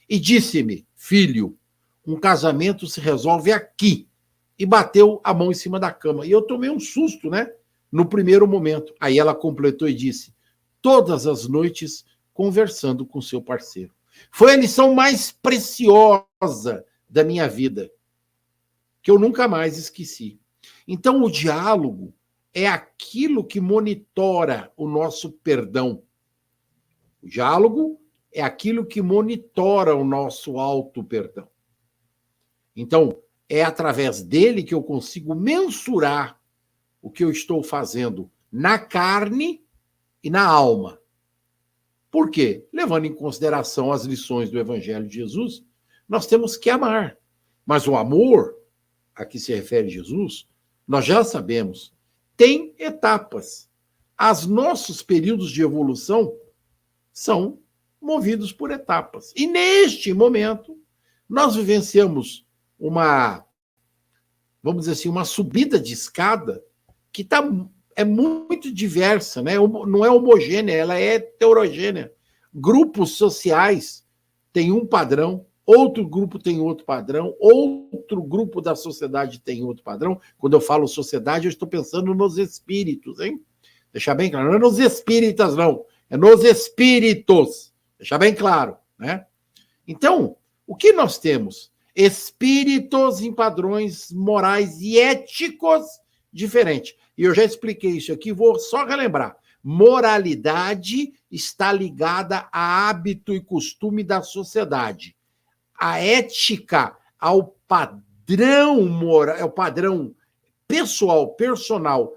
[0.09, 1.57] e disse-me: Filho,
[2.05, 4.07] um casamento se resolve aqui.
[4.57, 6.25] E bateu a mão em cima da cama.
[6.25, 7.51] E eu tomei um susto, né?
[7.91, 8.93] No primeiro momento.
[8.99, 10.33] Aí ela completou e disse:
[10.81, 13.93] Todas as noites conversando com seu parceiro.
[14.31, 17.91] Foi a lição mais preciosa da minha vida,
[19.01, 20.39] que eu nunca mais esqueci.
[20.87, 22.13] Então, o diálogo
[22.53, 26.03] é aquilo que monitora o nosso perdão
[27.23, 28.01] o diálogo
[28.33, 31.47] é aquilo que monitora o nosso auto-perdão.
[32.75, 36.39] Então, é através dele que eu consigo mensurar
[37.01, 39.63] o que eu estou fazendo na carne
[40.21, 40.99] e na alma.
[42.11, 42.67] Por quê?
[42.73, 45.63] Levando em consideração as lições do Evangelho de Jesus,
[46.07, 47.17] nós temos que amar.
[47.65, 48.57] Mas o amor,
[49.15, 50.47] a que se refere Jesus,
[50.85, 51.93] nós já sabemos,
[52.43, 53.69] tem etapas.
[54.19, 56.35] Os nossos períodos de evolução
[57.13, 57.59] são
[58.01, 59.31] movidos por etapas.
[59.33, 60.77] E neste momento,
[61.29, 62.45] nós vivenciamos
[62.77, 63.45] uma,
[64.61, 66.61] vamos dizer assim, uma subida de escada
[67.13, 67.41] que tá,
[67.95, 69.53] é muito diversa, né?
[69.55, 72.11] não é homogênea, ela é heterogênea.
[72.53, 74.05] grupos sociais
[74.51, 80.19] têm um padrão, outro grupo tem outro padrão, outro grupo da sociedade tem outro padrão.
[80.37, 83.41] Quando eu falo sociedade, eu estou pensando nos espíritos, hein?
[83.91, 87.73] Deixar bem claro, não é nos espíritas, não, é nos espíritos.
[87.97, 89.25] Deixar bem claro, né?
[89.87, 90.35] Então,
[90.65, 91.71] o que nós temos?
[91.95, 95.85] Espíritos em padrões morais e éticos
[96.31, 96.95] diferentes.
[97.17, 99.37] E eu já expliquei isso aqui, vou só relembrar.
[99.63, 105.15] Moralidade está ligada a hábito e costume da sociedade.
[105.85, 110.15] A ética ao padrão moral, é o padrão
[110.65, 112.15] pessoal, personal,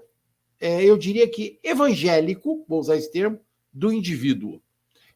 [0.57, 3.41] é, eu diria que evangélico, vou usar esse termo,
[3.73, 4.61] do indivíduo.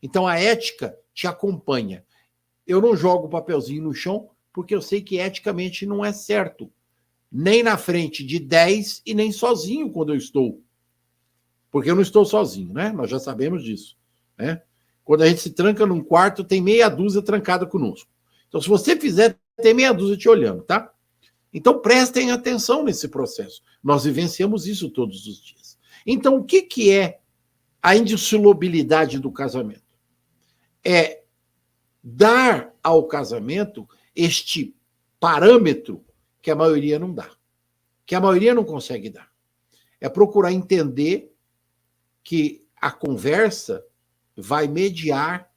[0.04, 2.04] Então a ética te acompanha.
[2.68, 6.70] Eu não jogo o papelzinho no chão porque eu sei que eticamente não é certo.
[7.32, 10.62] Nem na frente de 10 e nem sozinho quando eu estou.
[11.72, 12.92] Porque eu não estou sozinho, né?
[12.92, 13.98] Nós já sabemos disso.
[14.38, 14.62] Né?
[15.06, 18.12] Quando a gente se tranca num quarto, tem meia dúzia trancada conosco.
[18.52, 20.94] Então, se você fizer, tem meia dúzia te olhando, tá?
[21.54, 23.64] Então, prestem atenção nesse processo.
[23.82, 25.80] Nós vivenciamos isso todos os dias.
[26.06, 27.22] Então, o que, que é
[27.82, 29.96] a indissolubilidade do casamento?
[30.84, 31.24] É
[32.04, 34.76] dar ao casamento este
[35.18, 36.04] parâmetro
[36.42, 37.30] que a maioria não dá,
[38.06, 39.32] que a maioria não consegue dar.
[40.02, 41.34] É procurar entender
[42.22, 43.82] que a conversa
[44.36, 45.50] vai mediar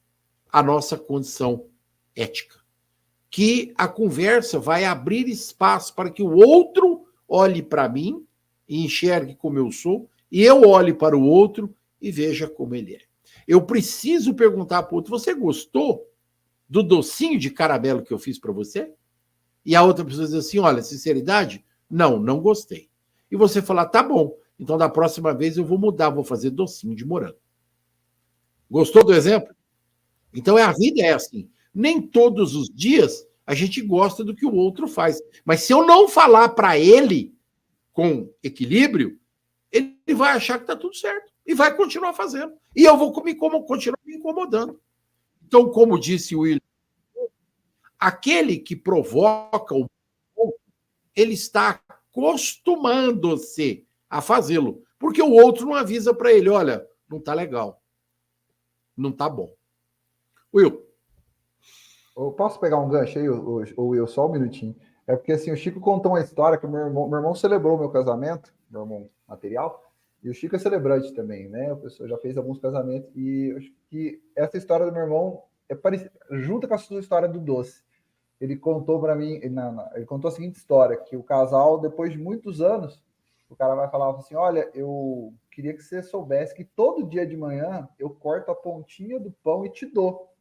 [0.52, 1.66] a nossa condição
[2.14, 2.63] ética,
[3.34, 8.24] que a conversa vai abrir espaço para que o outro olhe para mim
[8.68, 12.94] e enxergue como eu sou, e eu olhe para o outro e veja como ele
[12.94, 13.00] é.
[13.48, 16.08] Eu preciso perguntar para o outro: você gostou
[16.68, 18.92] do docinho de caramelo que eu fiz para você?
[19.66, 22.88] E a outra pessoa diz assim: olha, sinceridade, não, não gostei.
[23.28, 26.94] E você falar: tá bom, então da próxima vez eu vou mudar, vou fazer docinho
[26.94, 27.38] de morango.
[28.70, 29.52] Gostou do exemplo?
[30.32, 31.50] Então é a vida é assim.
[31.74, 35.20] Nem todos os dias a gente gosta do que o outro faz.
[35.44, 37.34] Mas se eu não falar para ele
[37.92, 39.18] com equilíbrio,
[39.70, 42.54] ele vai achar que está tudo certo e vai continuar fazendo.
[42.74, 44.80] E eu vou me, continuar me incomodando.
[45.46, 46.60] Então, como disse o William,
[47.98, 49.86] aquele que provoca o
[51.14, 57.32] ele está acostumando-se a fazê-lo, porque o outro não avisa para ele, olha, não está
[57.32, 57.80] legal,
[58.96, 59.54] não está bom.
[60.52, 60.83] Will.
[62.16, 64.74] Eu posso pegar um gancho aí, o Will, só um minutinho?
[65.06, 67.90] É porque assim, o Chico contou uma história que meu irmão, meu irmão celebrou meu
[67.90, 69.82] casamento, meu irmão material,
[70.22, 71.72] e o Chico é celebrante também, né?
[71.72, 75.74] O pessoal já fez alguns casamentos e acho que essa história do meu irmão é
[75.74, 77.82] parecida, junta com a sua história do doce.
[78.40, 82.12] Ele contou para mim, ele, não, ele contou a seguinte história: que o casal, depois
[82.12, 83.02] de muitos anos,
[83.48, 87.36] o cara vai falar assim: Olha, eu queria que você soubesse que todo dia de
[87.36, 90.33] manhã eu corto a pontinha do pão e te dou.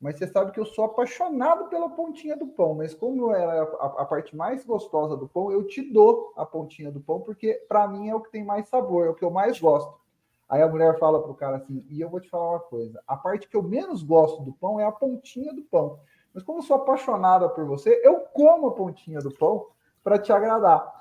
[0.00, 2.74] Mas você sabe que eu sou apaixonado pela pontinha do pão.
[2.74, 6.90] Mas como é a, a, parte mais gostosa do pão, eu te dou a pontinha
[6.90, 9.30] do pão, porque para mim é o que tem mais sabor, é o que eu
[9.30, 10.00] mais gosto.
[10.48, 13.14] Aí a mulher fala pro cara assim: e eu vou te falar uma coisa: a
[13.14, 16.00] parte que eu menos gosto do pão é a pontinha do pão.
[16.32, 19.66] Mas como eu sou apaixonada por você, eu como a pontinha do pão
[20.02, 20.99] para te agradar.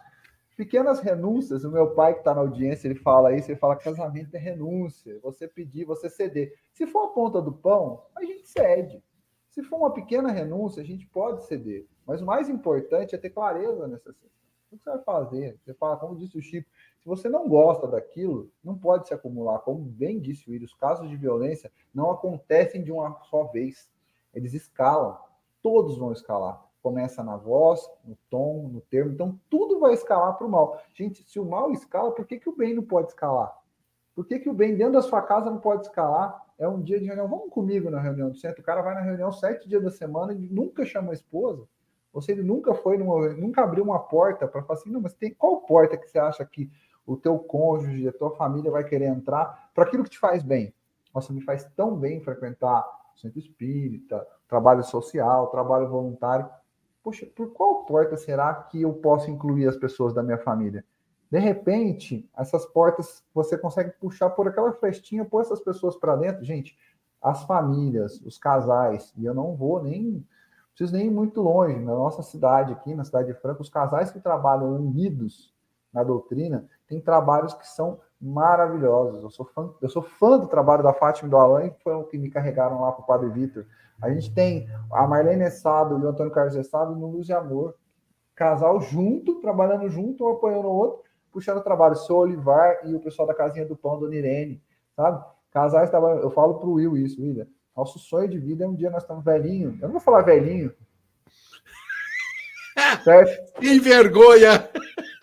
[0.60, 4.36] Pequenas renúncias, o meu pai que está na audiência, ele fala isso, ele fala casamento
[4.36, 6.53] é renúncia, você pedir, você ceder.
[6.74, 9.01] Se for a ponta do pão, a gente cede.
[9.49, 11.88] Se for uma pequena renúncia, a gente pode ceder.
[12.05, 14.30] Mas o mais importante é ter clareza nessa questão.
[14.70, 15.57] O que você vai fazer?
[15.64, 19.60] Você fala, como disse o Chico, se você não gosta daquilo, não pode se acumular.
[19.60, 23.89] Como bem disse o William, os casos de violência não acontecem de uma só vez.
[24.34, 25.18] Eles escalam.
[25.62, 29.12] Todos vão escalar começa na voz, no tom, no termo.
[29.12, 30.82] Então, tudo vai escalar para o mal.
[30.94, 33.56] Gente, se o mal escala, por que, que o bem não pode escalar?
[34.16, 36.46] Por que, que o bem dentro da sua casa não pode escalar?
[36.58, 37.28] É um dia de reunião.
[37.28, 38.62] Vamos comigo na reunião do centro.
[38.62, 41.68] O cara vai na reunião sete dias da semana e nunca chamou a esposa.
[42.12, 45.14] Ou seja, ele nunca foi, numa, nunca abriu uma porta para falar assim, não, mas
[45.14, 46.70] tem qual porta que você acha que
[47.06, 50.74] o teu cônjuge, a tua família vai querer entrar para aquilo que te faz bem?
[51.14, 56.50] Nossa, me faz tão bem frequentar centro espírita, trabalho social, trabalho voluntário
[57.04, 60.84] poxa, por qual porta será que eu posso incluir as pessoas da minha família?
[61.32, 66.43] De repente, essas portas você consegue puxar por aquela frestinha, pôr essas pessoas para dentro.
[66.43, 66.76] Gente,
[67.22, 70.26] as famílias, os casais, e eu não vou nem,
[70.74, 74.10] preciso nem ir muito longe, na nossa cidade aqui, na cidade de Franca, os casais
[74.10, 75.54] que trabalham unidos
[75.93, 79.24] na doutrina, têm trabalhos que são maravilhosos.
[79.24, 82.04] Eu sou fã, eu sou fã do trabalho da Fátima e do Alain, que foram
[82.04, 83.66] que me carregaram lá para o Padre Vitor.
[84.02, 87.76] A gente tem a Marlene Essado e o Antônio Carlos Essado no Luz e Amor.
[88.36, 91.95] Casal junto, trabalhando junto, um apoiando o outro, puxando o trabalho.
[91.95, 94.62] Sou Olivar e o pessoal da Casinha do Pão, Dona Irene,
[94.95, 95.24] sabe?
[95.52, 96.24] Casais trabalhando.
[96.24, 97.47] Eu falo para o Will isso, William.
[97.76, 99.78] Nosso sonho de vida é um dia nós estamos velhinho.
[99.82, 100.74] Eu não vou falar velhinho.
[103.04, 103.54] certo?
[103.60, 104.70] Que vergonha!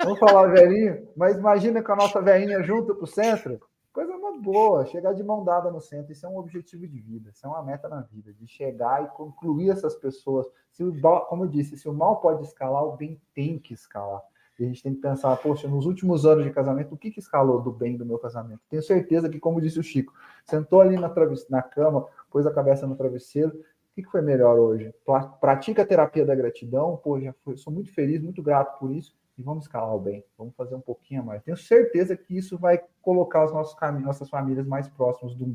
[0.03, 3.61] Vamos falar velhinho, mas imagina com a nossa velhinha junto para o centro.
[3.97, 6.13] Coisa uma boa, chegar de mão dada no centro.
[6.13, 9.09] Isso é um objetivo de vida, isso é uma meta na vida, de chegar e
[9.09, 10.47] concluir essas pessoas.
[10.71, 14.21] Se o, como eu disse, se o mal pode escalar, o bem tem que escalar.
[14.59, 17.21] E a gente tem que pensar, poxa, nos últimos anos de casamento, o que, que
[17.21, 18.61] escalou do bem do meu casamento?
[18.69, 20.13] Tenho certeza que, como disse o Chico,
[20.45, 21.11] sentou ali na,
[21.49, 24.95] na cama, pôs a cabeça no travesseiro, o que, que foi melhor hoje?
[25.41, 29.17] Pratica a terapia da gratidão, pô, já foi, sou muito feliz, muito grato por isso
[29.39, 31.43] e vamos escalar o bem, vamos fazer um pouquinho mais.
[31.43, 35.51] Tenho certeza que isso vai colocar os nossos caminhos, nossas famílias mais próximos de, um,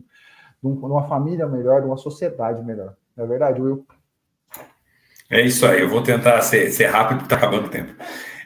[0.64, 2.96] de, uma família melhor, de uma sociedade melhor.
[3.18, 3.86] Não é verdade, Will?
[5.30, 7.94] É isso aí, eu vou tentar ser, ser rápido, porque está acabando o tempo.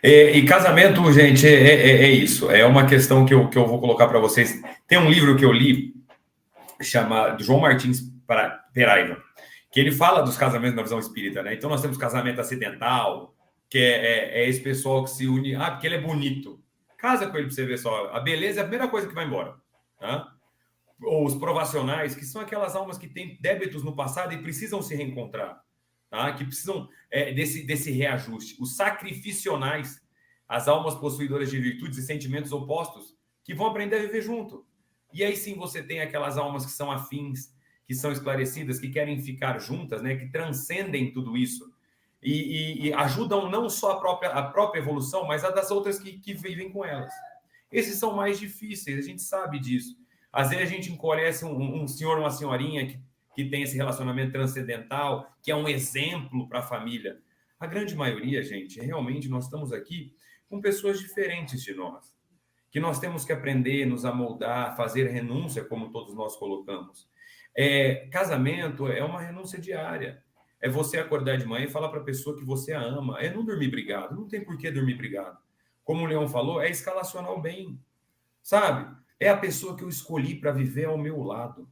[0.02, 2.50] E, e casamento, gente, é, é, é, isso.
[2.50, 4.62] É uma questão que eu, que eu vou colocar para vocês.
[4.88, 5.96] Tem um livro que eu li,
[6.82, 8.02] chamado João Martins
[8.74, 9.18] Peraiva,
[9.72, 11.54] que ele fala dos casamentos na visão espírita, né?
[11.54, 13.35] Então nós temos casamento acidental,
[13.76, 15.54] que é, é, é, esse pessoal que se une.
[15.54, 16.64] Ah, porque ele é bonito.
[16.98, 18.08] Casa com ele para você ver só.
[18.14, 19.58] A beleza é a primeira coisa que vai embora.
[20.00, 20.34] Tá?
[21.04, 24.96] Ou os provacionais, que são aquelas almas que têm débitos no passado e precisam se
[24.96, 25.62] reencontrar.
[26.10, 26.32] Tá?
[26.32, 28.56] Que precisam é, desse, desse reajuste.
[28.62, 30.02] Os sacrificionais,
[30.48, 33.14] as almas possuidoras de virtudes e sentimentos opostos,
[33.44, 34.66] que vão aprender a viver junto.
[35.14, 37.54] E aí sim você tem aquelas almas que são afins,
[37.86, 40.16] que são esclarecidas, que querem ficar juntas, né?
[40.16, 41.75] que transcendem tudo isso
[42.26, 46.00] e, e, e, ajudam não só a própria, a própria evolução, mas a das outras
[46.00, 47.14] que, que vivem com elas.
[47.72, 49.96] Esses são mais difíceis, a gente sabe disso.
[50.34, 53.00] Às vezes a gente encolhece um, um senhor, uma senhorinha que,
[53.36, 57.20] que tem esse relacionamento transcendental, que é um exemplo para a família.
[57.60, 60.16] A grande maioria, gente, realmente nós estamos aqui
[60.50, 62.12] com pessoas diferentes de nós,
[62.72, 67.08] que nós temos que aprender, nos amoldar, fazer renúncia, como todos nós colocamos.
[67.56, 70.25] É, casamento é uma renúncia diária.
[70.66, 73.20] É você acordar de manhã e falar para a pessoa que você a ama.
[73.20, 74.16] É não dormir brigado.
[74.16, 75.38] Não tem por que dormir brigado.
[75.84, 77.80] Como o Leão falou, é escalacionar o bem.
[78.42, 78.92] Sabe?
[79.20, 81.70] É a pessoa que eu escolhi para viver ao meu lado.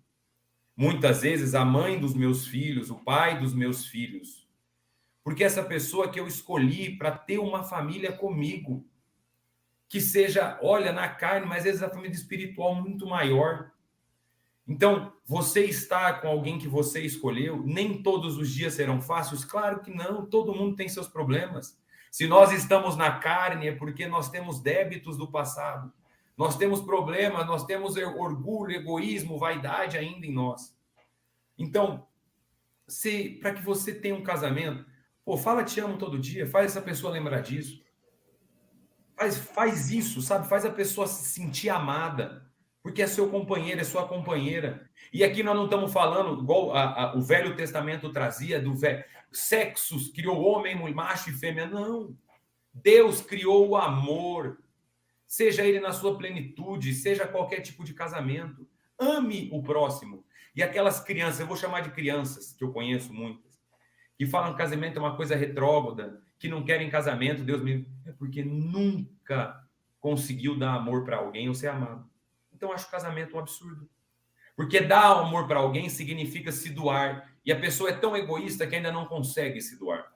[0.78, 4.48] Muitas vezes a mãe dos meus filhos, o pai dos meus filhos.
[5.24, 8.86] Porque essa pessoa que eu escolhi para ter uma família comigo,
[9.90, 13.72] que seja, olha, na carne, mas às vezes a família espiritual muito maior.
[14.68, 19.44] Então, você está com alguém que você escolheu, nem todos os dias serão fáceis?
[19.44, 21.78] Claro que não, todo mundo tem seus problemas.
[22.10, 25.92] Se nós estamos na carne, é porque nós temos débitos do passado.
[26.38, 30.76] Nós temos problemas, nós temos orgulho, egoísmo, vaidade ainda em nós.
[31.58, 32.08] Então,
[32.88, 34.86] se para que você tenha um casamento,
[35.26, 37.84] pô, fala te amo todo dia, faz essa pessoa lembrar disso.
[39.16, 40.48] Faz, faz isso, sabe?
[40.48, 42.52] Faz a pessoa se sentir amada
[42.84, 44.86] porque é seu companheiro, é sua companheira.
[45.12, 49.02] E aqui nós não estamos falando, igual a, a, o Velho Testamento trazia, do velho,
[49.32, 51.66] sexos, criou homem, macho e fêmea.
[51.66, 52.16] Não.
[52.74, 54.62] Deus criou o amor,
[55.26, 58.68] seja ele na sua plenitude, seja qualquer tipo de casamento.
[59.00, 60.26] Ame o próximo.
[60.54, 63.60] E aquelas crianças, eu vou chamar de crianças, que eu conheço muitas,
[64.18, 67.88] que falam que casamento é uma coisa retrógrada, que não querem casamento, Deus me.
[68.06, 69.64] É porque nunca
[70.02, 72.13] conseguiu dar amor para alguém ou ser amado.
[72.64, 73.90] Então, acho o casamento um absurdo.
[74.56, 77.30] Porque dar amor para alguém significa se doar.
[77.46, 80.14] E a pessoa é tão egoísta que ainda não consegue se doar.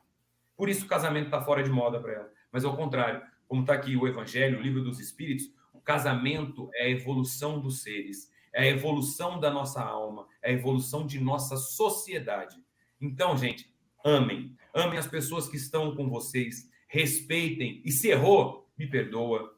[0.55, 2.31] Por isso o casamento está fora de moda para ela.
[2.49, 6.85] Mas ao contrário, como está aqui o Evangelho, o livro dos Espíritos, o casamento é
[6.85, 11.57] a evolução dos seres, é a evolução da nossa alma, é a evolução de nossa
[11.57, 12.55] sociedade.
[13.01, 13.69] Então, gente,
[14.05, 14.55] amem.
[14.73, 16.69] Amem as pessoas que estão com vocês.
[16.87, 17.81] Respeitem.
[17.83, 19.53] E se errou, me perdoa,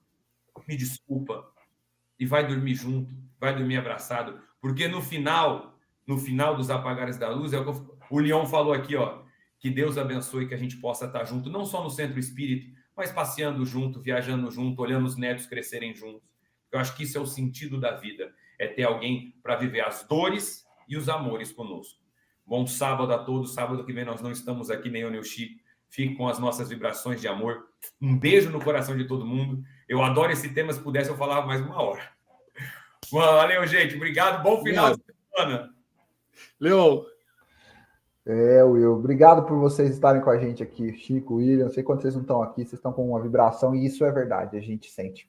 [0.67, 1.53] me desculpa,
[2.20, 7.30] e vai dormir junto, vai dormir abraçado, porque no final, no final dos apagares da
[7.30, 9.22] luz, é o que o Leon falou aqui, ó,
[9.59, 13.11] que Deus abençoe que a gente possa estar junto, não só no centro espírita, mas
[13.11, 16.28] passeando junto, viajando junto, olhando os netos crescerem juntos.
[16.72, 20.05] Eu acho que isso é o sentido da vida, é ter alguém para viver as
[20.07, 21.99] dores e os amores conosco.
[22.45, 23.53] Bom sábado a todos.
[23.53, 25.61] Sábado que vem nós não estamos aqui, nem eu nem o Chico.
[25.88, 27.67] Fique com as nossas vibrações de amor.
[28.01, 29.63] Um beijo no coração de todo mundo.
[29.89, 30.71] Eu adoro esse tema.
[30.71, 32.03] Se pudesse, eu falava mais uma hora.
[33.11, 33.95] Valeu, gente.
[33.95, 34.43] Obrigado.
[34.43, 35.01] Bom final de
[35.33, 35.73] semana.
[36.59, 37.01] Leon.
[38.23, 38.93] É, Will.
[38.93, 40.95] Obrigado por vocês estarem com a gente aqui.
[40.95, 41.65] Chico, William.
[41.65, 42.61] Não sei quando vocês não estão aqui.
[42.61, 44.55] Vocês estão com uma vibração e isso é verdade.
[44.55, 45.27] A gente sente.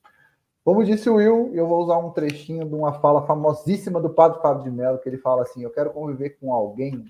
[0.62, 4.42] Como disse o Will, eu vou usar um trechinho de uma fala famosíssima do Padre
[4.42, 7.06] Fábio de Mello, que ele fala assim: Eu quero conviver com alguém,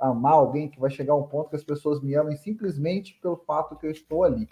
[0.00, 3.36] amar alguém que vai chegar a um ponto que as pessoas me amem simplesmente pelo
[3.36, 4.48] fato que eu estou ali.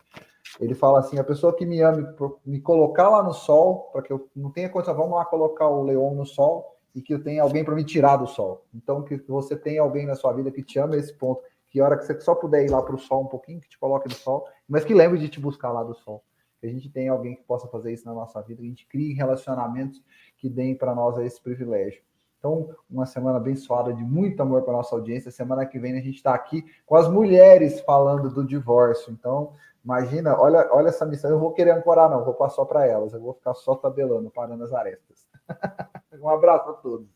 [0.59, 2.07] Ele fala assim: a pessoa que me ame,
[2.44, 5.82] me colocar lá no sol, para que eu não tenha condição, vamos lá colocar o
[5.82, 8.64] leão no sol, e que eu tenha alguém para me tirar do sol.
[8.74, 11.96] Então, que você tenha alguém na sua vida que te ama esse ponto, que hora
[11.96, 14.14] que você só puder ir lá para o sol um pouquinho, que te coloque no
[14.14, 16.24] sol, mas que lembre de te buscar lá do sol.
[16.61, 18.86] Que a gente tenha alguém que possa fazer isso na nossa vida, que a gente
[18.86, 20.03] crie relacionamentos
[20.36, 22.03] que deem para nós esse privilégio.
[22.41, 25.30] Então, uma semana abençoada de muito amor para nossa audiência.
[25.30, 29.12] Semana que vem a gente está aqui com as mulheres falando do divórcio.
[29.12, 29.53] Então,
[29.84, 31.30] imagina, olha, olha essa missão.
[31.30, 33.12] Eu vou querer ancorar, não, vou passar para elas.
[33.12, 35.28] Eu vou ficar só tabelando, parando as arestas.
[36.18, 37.07] um abraço a todos.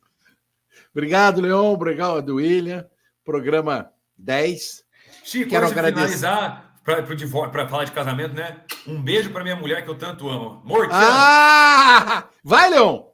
[0.92, 1.72] Obrigado, Leon.
[1.72, 2.86] Obrigado, William.
[3.24, 4.84] Programa 10.
[5.24, 6.18] Chico, Quero agradecer.
[6.18, 6.74] finalizar
[7.50, 8.62] para falar de casamento, né?
[8.86, 10.60] Um beijo para minha mulher que eu tanto amo.
[10.66, 10.92] Morte.
[10.92, 12.28] Ah!
[12.44, 13.13] Vai, Leon!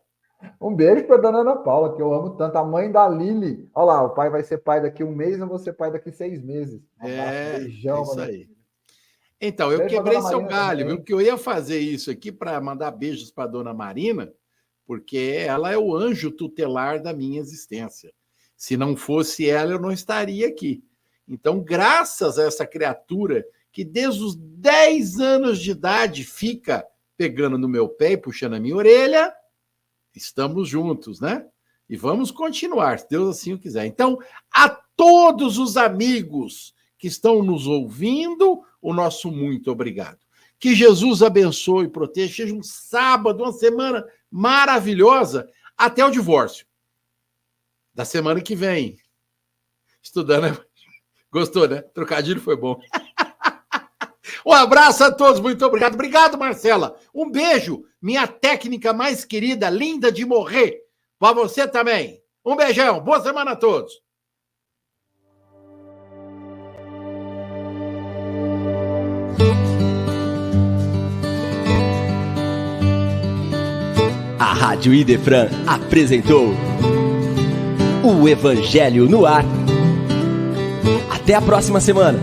[0.61, 2.57] Um beijo para dona Ana Paula, que eu amo tanto.
[2.57, 3.68] A mãe da Lili.
[3.74, 6.11] Olha lá, o pai vai ser pai daqui um mês, eu vou ser pai daqui
[6.11, 6.80] seis meses.
[7.03, 8.51] Um é, beijão, é isso aí.
[9.41, 10.97] Então, eu quebrei seu galho, viu?
[10.99, 14.30] Porque eu ia fazer isso aqui para mandar beijos para dona Marina,
[14.86, 18.12] porque ela é o anjo tutelar da minha existência.
[18.55, 20.84] Se não fosse ela, eu não estaria aqui.
[21.26, 26.84] Então, graças a essa criatura que desde os 10 anos de idade fica
[27.16, 29.32] pegando no meu pé e puxando a minha orelha,
[30.15, 31.47] estamos juntos, né?
[31.89, 33.85] E vamos continuar, se Deus assim o quiser.
[33.85, 34.19] Então,
[34.53, 40.19] a todos os amigos que estão nos ouvindo, o nosso muito obrigado.
[40.59, 42.35] Que Jesus abençoe e proteja.
[42.35, 46.67] Seja um sábado, uma semana maravilhosa, até o divórcio.
[47.95, 48.99] Da semana que vem.
[50.03, 50.43] Estudando.
[50.43, 50.59] Né?
[51.33, 51.83] Gostou, né?
[51.83, 52.81] Trocadilho foi bom.
[54.45, 55.95] Um abraço a todos, muito obrigado.
[55.95, 56.99] Obrigado, Marcela.
[57.15, 60.80] Um beijo, minha técnica mais querida, linda de morrer.
[61.18, 62.20] Para você também.
[62.44, 63.92] Um beijão, boa semana a todos.
[74.38, 76.48] A Rádio Idefran apresentou
[78.03, 79.44] o Evangelho no Ar.
[81.11, 82.18] Até a próxima semana.